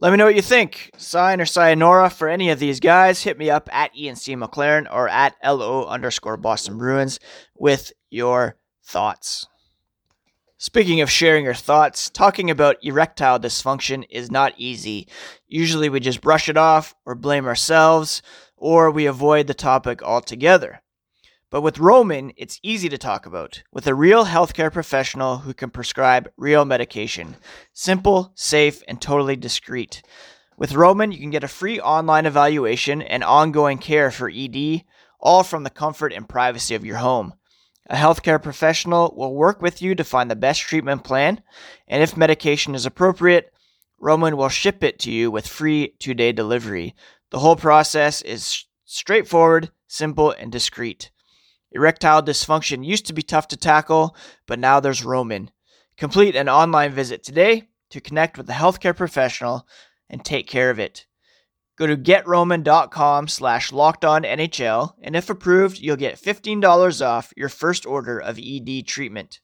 Let 0.00 0.12
me 0.12 0.16
know 0.16 0.26
what 0.26 0.36
you 0.36 0.42
think. 0.42 0.90
Sign 0.96 1.40
or 1.40 1.44
sayonara 1.44 2.10
for 2.10 2.28
any 2.28 2.50
of 2.50 2.60
these 2.60 2.78
guys. 2.78 3.24
Hit 3.24 3.36
me 3.36 3.50
up 3.50 3.68
at 3.72 3.92
ENC 3.94 4.40
McLaren 4.40 4.86
or 4.92 5.08
at 5.08 5.34
LO 5.44 5.86
underscore 5.86 6.36
Boston 6.36 6.78
Bruins 6.78 7.18
with 7.56 7.92
your 8.08 8.56
thoughts. 8.84 9.48
Speaking 10.56 11.00
of 11.00 11.10
sharing 11.10 11.44
your 11.44 11.54
thoughts, 11.54 12.10
talking 12.10 12.48
about 12.48 12.76
erectile 12.80 13.40
dysfunction 13.40 14.04
is 14.08 14.30
not 14.30 14.54
easy. 14.56 15.08
Usually 15.48 15.88
we 15.88 15.98
just 15.98 16.20
brush 16.20 16.48
it 16.48 16.56
off 16.56 16.94
or 17.04 17.16
blame 17.16 17.46
ourselves 17.46 18.22
or 18.56 18.92
we 18.92 19.06
avoid 19.06 19.48
the 19.48 19.54
topic 19.54 20.00
altogether. 20.00 20.80
But 21.50 21.62
with 21.62 21.78
Roman, 21.78 22.32
it's 22.36 22.60
easy 22.62 22.90
to 22.90 22.98
talk 22.98 23.24
about 23.24 23.62
with 23.72 23.86
a 23.86 23.94
real 23.94 24.26
healthcare 24.26 24.70
professional 24.70 25.38
who 25.38 25.54
can 25.54 25.70
prescribe 25.70 26.30
real 26.36 26.66
medication. 26.66 27.36
Simple, 27.72 28.32
safe, 28.34 28.82
and 28.86 29.00
totally 29.00 29.34
discreet. 29.34 30.02
With 30.58 30.74
Roman, 30.74 31.10
you 31.10 31.18
can 31.18 31.30
get 31.30 31.44
a 31.44 31.48
free 31.48 31.80
online 31.80 32.26
evaluation 32.26 33.00
and 33.00 33.24
ongoing 33.24 33.78
care 33.78 34.10
for 34.10 34.28
ED, 34.28 34.84
all 35.20 35.42
from 35.42 35.62
the 35.62 35.70
comfort 35.70 36.12
and 36.12 36.28
privacy 36.28 36.74
of 36.74 36.84
your 36.84 36.98
home. 36.98 37.32
A 37.88 37.96
healthcare 37.96 38.42
professional 38.42 39.14
will 39.16 39.34
work 39.34 39.62
with 39.62 39.80
you 39.80 39.94
to 39.94 40.04
find 40.04 40.30
the 40.30 40.36
best 40.36 40.60
treatment 40.60 41.02
plan, 41.02 41.40
and 41.86 42.02
if 42.02 42.14
medication 42.14 42.74
is 42.74 42.84
appropriate, 42.84 43.50
Roman 43.98 44.36
will 44.36 44.50
ship 44.50 44.84
it 44.84 44.98
to 45.00 45.10
you 45.10 45.30
with 45.30 45.48
free 45.48 45.94
two 45.98 46.12
day 46.12 46.32
delivery. 46.32 46.94
The 47.30 47.38
whole 47.38 47.56
process 47.56 48.20
is 48.20 48.66
straightforward, 48.84 49.70
simple, 49.86 50.32
and 50.32 50.52
discreet. 50.52 51.10
Erectile 51.72 52.22
dysfunction 52.22 52.84
used 52.84 53.06
to 53.06 53.12
be 53.12 53.22
tough 53.22 53.48
to 53.48 53.56
tackle, 53.56 54.16
but 54.46 54.58
now 54.58 54.80
there's 54.80 55.04
Roman. 55.04 55.50
Complete 55.96 56.36
an 56.36 56.48
online 56.48 56.92
visit 56.92 57.22
today 57.22 57.68
to 57.90 58.00
connect 58.00 58.38
with 58.38 58.48
a 58.48 58.54
healthcare 58.54 58.96
professional 58.96 59.66
and 60.08 60.24
take 60.24 60.46
care 60.46 60.70
of 60.70 60.78
it. 60.78 61.06
Go 61.76 61.86
to 61.86 61.96
getroman.com 61.96 63.28
slash 63.28 63.70
lockedonnhl, 63.70 64.94
and 65.00 65.14
if 65.14 65.30
approved, 65.30 65.78
you'll 65.78 65.96
get 65.96 66.20
$15 66.20 67.06
off 67.06 67.32
your 67.36 67.48
first 67.48 67.86
order 67.86 68.18
of 68.18 68.38
ED 68.38 68.86
treatment. 68.86 69.40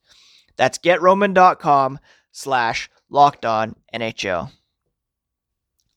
That's 0.56 0.78
getroman.com 0.78 2.00
slash 2.32 2.90
lockedonnhl. 3.12 4.50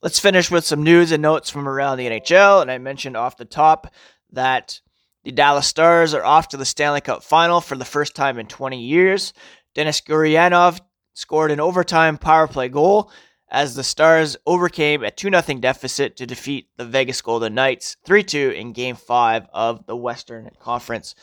Let's 0.02 0.20
finish 0.20 0.52
with 0.52 0.64
some 0.64 0.84
news 0.84 1.12
and 1.12 1.24
notes 1.24 1.50
from 1.50 1.68
around 1.68 1.98
the 1.98 2.08
NHL. 2.08 2.62
And 2.62 2.70
I 2.70 2.78
mentioned 2.78 3.18
off 3.18 3.38
the 3.38 3.46
top 3.46 3.92
that 4.32 4.80
the 5.24 5.32
Dallas 5.32 5.68
Stars 5.68 6.14
are 6.14 6.24
off 6.24 6.50
to 6.50 6.58
the 6.58 6.66
Stanley 6.66 7.02
Cup 7.02 7.24
final 7.24 7.62
for 7.62 7.76
the 7.76 7.86
first 7.86 8.16
time 8.16 8.40
in 8.40 8.48
20 8.48 8.80
years. 8.80 9.34
Denis 9.76 10.02
Gurianov 10.02 10.80
scored 11.14 11.52
an 11.52 11.60
overtime 11.60 12.18
power 12.18 12.48
play 12.48 12.70
goal 12.70 13.12
as 13.50 13.76
the 13.76 13.84
Stars 13.84 14.38
overcame 14.46 15.04
a 15.04 15.12
2 15.12 15.30
0 15.30 15.60
deficit 15.60 16.18
to 16.18 16.26
defeat 16.26 16.70
the 16.78 16.86
Vegas 16.86 17.22
Golden 17.22 17.56
Knights 17.56 17.98
3 18.06 18.24
2 18.24 18.52
in 18.52 18.74
Game 18.74 18.96
5 18.96 19.48
of 19.54 19.86
the 19.86 19.96
Western 19.96 20.50
Conference 20.60 21.16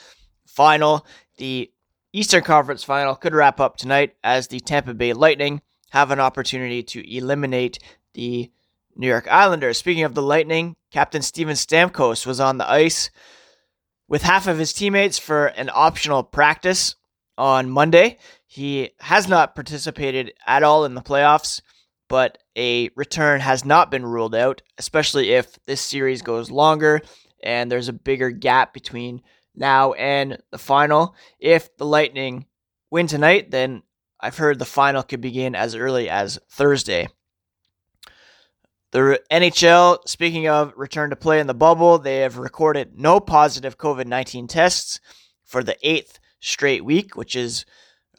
Final. 0.46 1.06
The 1.38 1.70
Eastern 2.12 2.42
Conference 2.42 2.84
Final 2.84 3.14
could 3.14 3.34
wrap 3.34 3.60
up 3.60 3.76
tonight 3.76 4.14
as 4.22 4.48
the 4.48 4.60
Tampa 4.60 4.94
Bay 4.94 5.12
Lightning 5.12 5.62
have 5.90 6.10
an 6.10 6.20
opportunity 6.20 6.82
to 6.82 7.16
eliminate 7.16 7.78
the 8.14 8.50
New 8.96 9.08
York 9.08 9.28
Islanders. 9.30 9.78
Speaking 9.78 10.04
of 10.04 10.14
the 10.14 10.22
Lightning, 10.22 10.76
Captain 10.90 11.22
Steven 11.22 11.54
Stamkos 11.54 12.26
was 12.26 12.40
on 12.40 12.58
the 12.58 12.68
ice 12.70 13.10
with 14.08 14.22
half 14.22 14.46
of 14.46 14.58
his 14.58 14.72
teammates 14.72 15.18
for 15.18 15.46
an 15.46 15.70
optional 15.72 16.22
practice 16.22 16.96
on 17.36 17.70
Monday. 17.70 18.18
He 18.46 18.90
has 19.00 19.28
not 19.28 19.54
participated 19.54 20.32
at 20.46 20.62
all 20.62 20.84
in 20.84 20.94
the 20.94 21.02
playoffs 21.02 21.60
but 22.08 22.38
a 22.56 22.90
return 22.96 23.40
has 23.40 23.64
not 23.64 23.90
been 23.90 24.04
ruled 24.04 24.34
out, 24.34 24.62
especially 24.78 25.32
if 25.32 25.58
this 25.66 25.80
series 25.80 26.22
goes 26.22 26.50
longer 26.50 27.00
and 27.42 27.70
there's 27.70 27.88
a 27.88 27.92
bigger 27.92 28.30
gap 28.30 28.72
between 28.72 29.22
now 29.54 29.92
and 29.94 30.38
the 30.50 30.58
final. 30.58 31.14
If 31.38 31.76
the 31.76 31.86
Lightning 31.86 32.46
win 32.90 33.06
tonight, 33.06 33.50
then 33.50 33.82
I've 34.20 34.36
heard 34.36 34.58
the 34.58 34.64
final 34.64 35.02
could 35.02 35.20
begin 35.20 35.54
as 35.54 35.74
early 35.74 36.08
as 36.08 36.38
Thursday. 36.50 37.08
The 38.94 39.20
NHL, 39.28 40.06
speaking 40.06 40.46
of 40.46 40.72
return 40.76 41.10
to 41.10 41.16
play 41.16 41.40
in 41.40 41.48
the 41.48 41.52
bubble, 41.52 41.98
they 41.98 42.18
have 42.18 42.38
recorded 42.38 42.96
no 42.96 43.18
positive 43.18 43.76
COVID 43.76 44.06
19 44.06 44.46
tests 44.46 45.00
for 45.42 45.64
the 45.64 45.76
eighth 45.82 46.20
straight 46.38 46.84
week, 46.84 47.16
which 47.16 47.34
is 47.34 47.64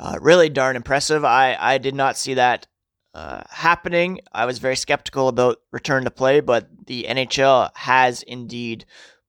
uh, 0.02 0.18
really 0.20 0.50
darn 0.50 0.76
impressive. 0.76 1.24
I, 1.24 1.56
I 1.58 1.78
did 1.78 1.96
not 1.96 2.18
see 2.18 2.34
that 2.34 2.68
uh, 3.14 3.44
happening. 3.50 4.20
I 4.34 4.46
was 4.46 4.60
very 4.60 4.76
skeptical 4.76 5.30
about 5.30 5.60
return 5.72 6.04
to 6.04 6.12
play, 6.12 6.42
but 6.42 6.68
the 6.88 7.06
NHL 7.08 7.70
has 7.76 8.22
indeed 8.24 8.84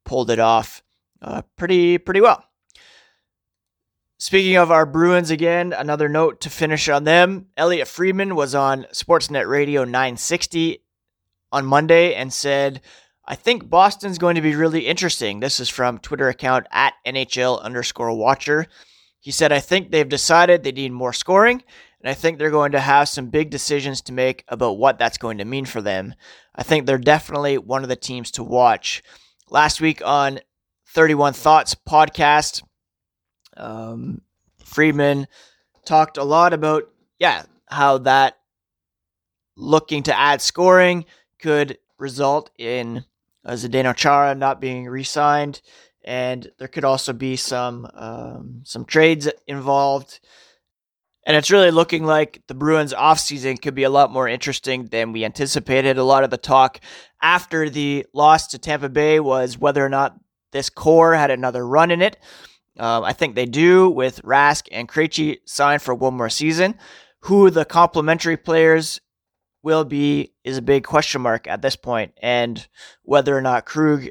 pulled 0.05 0.31
it 0.31 0.41
off 0.41 0.83
uh, 1.23 1.43
pretty 1.57 1.99
pretty 1.99 2.23
well. 2.23 2.43
Speaking 4.19 4.57
of 4.57 4.73
our 4.73 4.85
Bruins 4.85 5.31
again, 5.31 5.73
another 5.73 6.09
note 6.09 6.41
to 6.41 6.51
finish 6.51 6.89
on 6.89 7.05
them. 7.05 7.47
Elliotte 7.57 7.87
Friedman 7.87 8.35
was 8.35 8.53
on 8.53 8.87
Sportsnet 8.93 9.49
Radio 9.49 9.85
960 9.85 10.83
on 11.53 11.67
Monday 11.67 12.15
and 12.15 12.33
said, 12.33 12.81
I 13.25 13.35
think 13.35 13.69
Boston's 13.69 14.19
going 14.19 14.37
to 14.37 14.41
be 14.41 14.55
really 14.55 14.87
interesting. 14.87 15.41
This 15.41 15.59
is 15.59 15.69
from 15.69 15.99
Twitter 15.99 16.29
account 16.29 16.67
at 16.71 16.95
NHL 17.07 17.63
underscore 17.63 18.17
watcher. 18.17 18.67
He 19.21 19.33
said, 19.33 19.53
I 19.53 19.61
think 19.61 19.91
they've 19.91 20.09
decided 20.09 20.63
they 20.63 20.73
need 20.73 20.93
more 20.93 21.13
scoring 21.13 21.63
and 22.07 22.11
I 22.13 22.15
think 22.15 22.39
they're 22.39 22.51
going 22.51 22.71
to 22.71 22.81
have 22.81 23.09
some 23.09 23.31
big 23.31 23.51
decisions 23.51 24.01
to 24.03 24.13
make 24.13 24.45
about 24.47 24.79
what 24.79 24.97
that's 24.97 25.19
going 25.19 25.39
to 25.39 25.45
mean 25.45 25.65
for 25.65 25.83
them. 25.83 26.15
I 26.55 26.63
think 26.63 26.87
they're 26.87 26.99
definitely 26.99 27.59
one 27.59 27.83
of 27.83 27.89
the 27.89 27.97
teams 27.97 28.31
to 28.33 28.45
watch. 28.45 29.03
Last 29.51 29.81
week 29.81 30.03
on 30.05 30.39
31 30.91 31.33
Thoughts 31.33 31.75
podcast, 31.75 32.63
um, 33.57 34.21
Friedman 34.65 35.27
talked 35.85 36.17
a 36.17 36.23
lot 36.23 36.53
about, 36.53 36.85
yeah, 37.19 37.45
how 37.67 37.99
that 37.99 38.39
looking 39.57 40.05
to 40.05 40.17
add 40.17 40.41
scoring 40.41 41.07
could 41.39 41.79
result 41.99 42.51
in 42.59 43.05
uh, 43.45 43.53
Zdeno 43.53 43.95
Chara 43.95 44.35
not 44.35 44.61
being 44.61 44.87
re-signed, 44.87 45.61
and 46.05 46.51
there 46.59 46.69
could 46.69 46.85
also 46.85 47.13
be 47.13 47.37
some 47.37 47.89
um, 47.95 48.63
some 48.65 48.85
trades 48.85 49.29
involved. 49.47 50.21
And 51.27 51.37
it's 51.37 51.51
really 51.51 51.73
looking 51.73 52.05
like 52.05 52.43
the 52.47 52.55
Bruins 52.55 52.95
offseason 52.95 53.61
could 53.61 53.75
be 53.75 53.83
a 53.83 53.91
lot 53.91 54.13
more 54.13 54.29
interesting 54.29 54.87
than 54.87 55.11
we 55.11 55.25
anticipated. 55.25 55.99
A 55.99 56.05
lot 56.05 56.23
of 56.23 56.31
the 56.31 56.37
talk 56.37 56.79
after 57.21 57.69
the 57.69 58.07
loss 58.13 58.47
to 58.49 58.61
Tampa 58.61 58.89
Bay 58.89 59.19
was 59.19 59.59
whether 59.59 59.85
or 59.85 59.89
not 59.89 60.17
this 60.53 60.71
core 60.71 61.15
had 61.15 61.33
another 61.33 61.67
run 61.67 61.91
in 61.91 62.01
it. 62.01 62.17
Um, 62.79 63.03
I 63.03 63.13
think 63.13 63.35
they 63.35 63.47
do 63.47 63.91
with 63.91 64.23
Rask 64.23 64.69
and 64.71 64.89
Krejci 64.89 65.39
signed 65.47 65.83
for 65.83 65.95
one 65.95 66.15
more 66.15 66.31
season. 66.31 66.77
Who 67.21 67.51
the 67.51 67.65
complementary 67.65 68.37
players 68.37 69.01
will 69.67 69.85
be 69.85 70.33
is 70.45 70.57
a 70.57 70.63
big 70.63 70.85
question 70.85 71.21
mark 71.21 71.49
at 71.49 71.61
this 71.61 71.75
point, 71.75 72.13
and 72.23 72.69
whether 73.03 73.37
or 73.37 73.43
not 73.43 73.67
Krug 73.67 74.07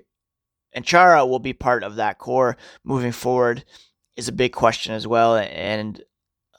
and 0.73 0.83
Chara 0.83 1.25
will 1.25 1.39
be 1.39 1.53
part 1.53 1.81
of 1.81 1.95
that 1.95 2.17
core 2.17 2.57
moving 2.83 3.13
forward 3.13 3.63
is 4.17 4.27
a 4.27 4.33
big 4.33 4.51
question 4.51 4.93
as 4.93 5.07
well. 5.07 5.37
And 5.37 6.03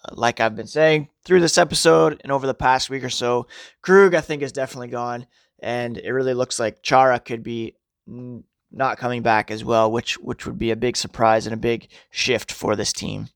uh, 0.03 0.15
like 0.15 0.41
I've 0.41 0.57
been 0.57 0.67
saying 0.67 1.11
through 1.27 1.41
this 1.41 1.59
episode 1.59 2.23
and 2.23 2.33
over 2.33 2.47
the 2.47 2.55
past 2.55 2.89
week 2.89 3.05
or 3.05 3.11
so, 3.11 3.47
Krug, 3.83 4.15
I 4.15 4.23
think, 4.23 4.41
is 4.41 4.53
definitely 4.53 4.89
gone. 4.89 5.27
And 5.59 5.99
it 5.99 6.13
really 6.13 6.33
looks 6.33 6.59
like 6.59 6.83
Chara 6.83 7.21
could 7.21 7.43
be 7.43 7.77
not 8.07 8.97
coming 8.97 9.21
back 9.21 9.51
as 9.51 9.63
well, 9.63 9.93
which 9.93 10.19
which 10.19 10.47
would 10.47 10.59
be 10.59 10.71
a 10.71 10.77
big 10.77 10.97
surprise 10.97 11.47
and 11.47 11.53
a 11.53 11.59
big 11.59 11.89
shift 12.11 12.51
for 12.51 12.75
this 12.75 12.95
team. 12.95 13.29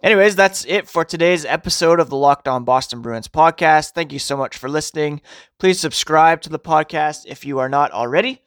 Anyways, 0.00 0.36
that's 0.36 0.64
it 0.66 0.88
for 0.88 1.04
today's 1.04 1.44
episode 1.44 1.98
of 1.98 2.08
the 2.08 2.16
Locked 2.16 2.46
On 2.46 2.62
Boston 2.62 3.02
Bruins 3.02 3.26
podcast. 3.26 3.94
Thank 3.94 4.12
you 4.12 4.20
so 4.20 4.36
much 4.36 4.56
for 4.56 4.68
listening. 4.68 5.20
Please 5.58 5.80
subscribe 5.80 6.40
to 6.42 6.48
the 6.50 6.58
podcast 6.58 7.24
if 7.26 7.44
you 7.44 7.58
are 7.58 7.68
not 7.68 7.90
already, 7.90 8.40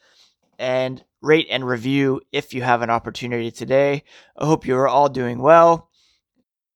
and 0.58 1.04
rate 1.22 1.48
and 1.52 1.68
review 1.68 2.22
if 2.32 2.54
you 2.54 2.62
have 2.62 2.82
an 2.82 2.90
opportunity 2.90 3.52
today. 3.52 4.06
I 4.38 4.46
hope 4.46 4.66
you 4.66 4.78
are 4.78 4.88
all 4.88 5.10
doing 5.10 5.40
well. 5.40 5.90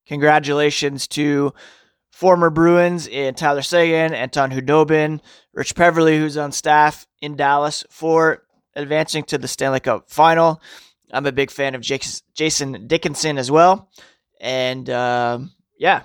Congratulations 0.08 1.08
to 1.08 1.54
former 2.12 2.50
Bruins 2.50 3.08
in 3.08 3.34
Tyler 3.34 3.62
Seguin, 3.62 4.14
Anton 4.14 4.52
Khudobin, 4.52 5.22
Rich 5.54 5.76
Peverley, 5.76 6.18
who's 6.18 6.36
on 6.36 6.52
staff 6.52 7.08
in 7.22 7.38
Dallas 7.38 7.86
for 7.90 8.44
advancing 8.76 9.24
to 9.24 9.38
the 9.38 9.48
Stanley 9.48 9.80
Cup 9.80 10.10
final. 10.10 10.62
I'm 11.14 11.26
a 11.26 11.32
big 11.32 11.50
fan 11.50 11.76
of 11.76 11.82
Jason 11.82 12.88
Dickinson 12.88 13.38
as 13.38 13.50
well. 13.50 13.90
And 14.40 14.90
uh, 14.90 15.40
yeah, 15.78 16.04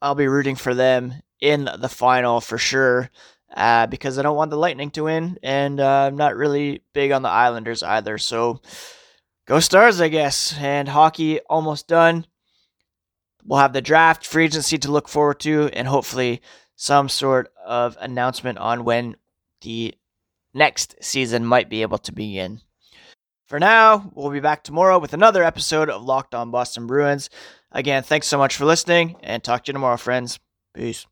I'll 0.00 0.14
be 0.14 0.28
rooting 0.28 0.56
for 0.56 0.74
them 0.74 1.14
in 1.40 1.68
the 1.78 1.88
final 1.88 2.40
for 2.40 2.58
sure 2.58 3.10
uh, 3.54 3.86
because 3.86 4.18
I 4.18 4.22
don't 4.22 4.36
want 4.36 4.50
the 4.50 4.56
Lightning 4.56 4.90
to 4.92 5.04
win. 5.04 5.38
And 5.42 5.80
uh, 5.80 6.06
I'm 6.08 6.16
not 6.16 6.36
really 6.36 6.82
big 6.92 7.12
on 7.12 7.22
the 7.22 7.28
Islanders 7.28 7.82
either. 7.82 8.18
So 8.18 8.60
go 9.46 9.60
Stars, 9.60 10.00
I 10.00 10.08
guess. 10.08 10.54
And 10.58 10.88
hockey 10.88 11.40
almost 11.40 11.88
done. 11.88 12.26
We'll 13.44 13.60
have 13.60 13.72
the 13.72 13.80
draft, 13.80 14.26
free 14.26 14.44
agency 14.46 14.76
to 14.78 14.90
look 14.90 15.08
forward 15.08 15.38
to, 15.40 15.70
and 15.72 15.86
hopefully 15.86 16.42
some 16.74 17.08
sort 17.08 17.52
of 17.64 17.96
announcement 18.00 18.58
on 18.58 18.84
when 18.84 19.16
the 19.60 19.94
next 20.52 20.96
season 21.00 21.46
might 21.46 21.70
be 21.70 21.82
able 21.82 21.98
to 21.98 22.12
begin. 22.12 22.60
For 23.46 23.60
now, 23.60 24.10
we'll 24.14 24.32
be 24.32 24.40
back 24.40 24.64
tomorrow 24.64 24.98
with 24.98 25.12
another 25.12 25.44
episode 25.44 25.88
of 25.88 26.02
Locked 26.02 26.34
On 26.34 26.50
Boston 26.50 26.88
Bruins. 26.88 27.30
Again, 27.76 28.02
thanks 28.02 28.26
so 28.26 28.38
much 28.38 28.56
for 28.56 28.64
listening 28.64 29.16
and 29.22 29.44
talk 29.44 29.64
to 29.64 29.68
you 29.68 29.74
tomorrow, 29.74 29.98
friends. 29.98 30.38
Peace. 30.72 31.06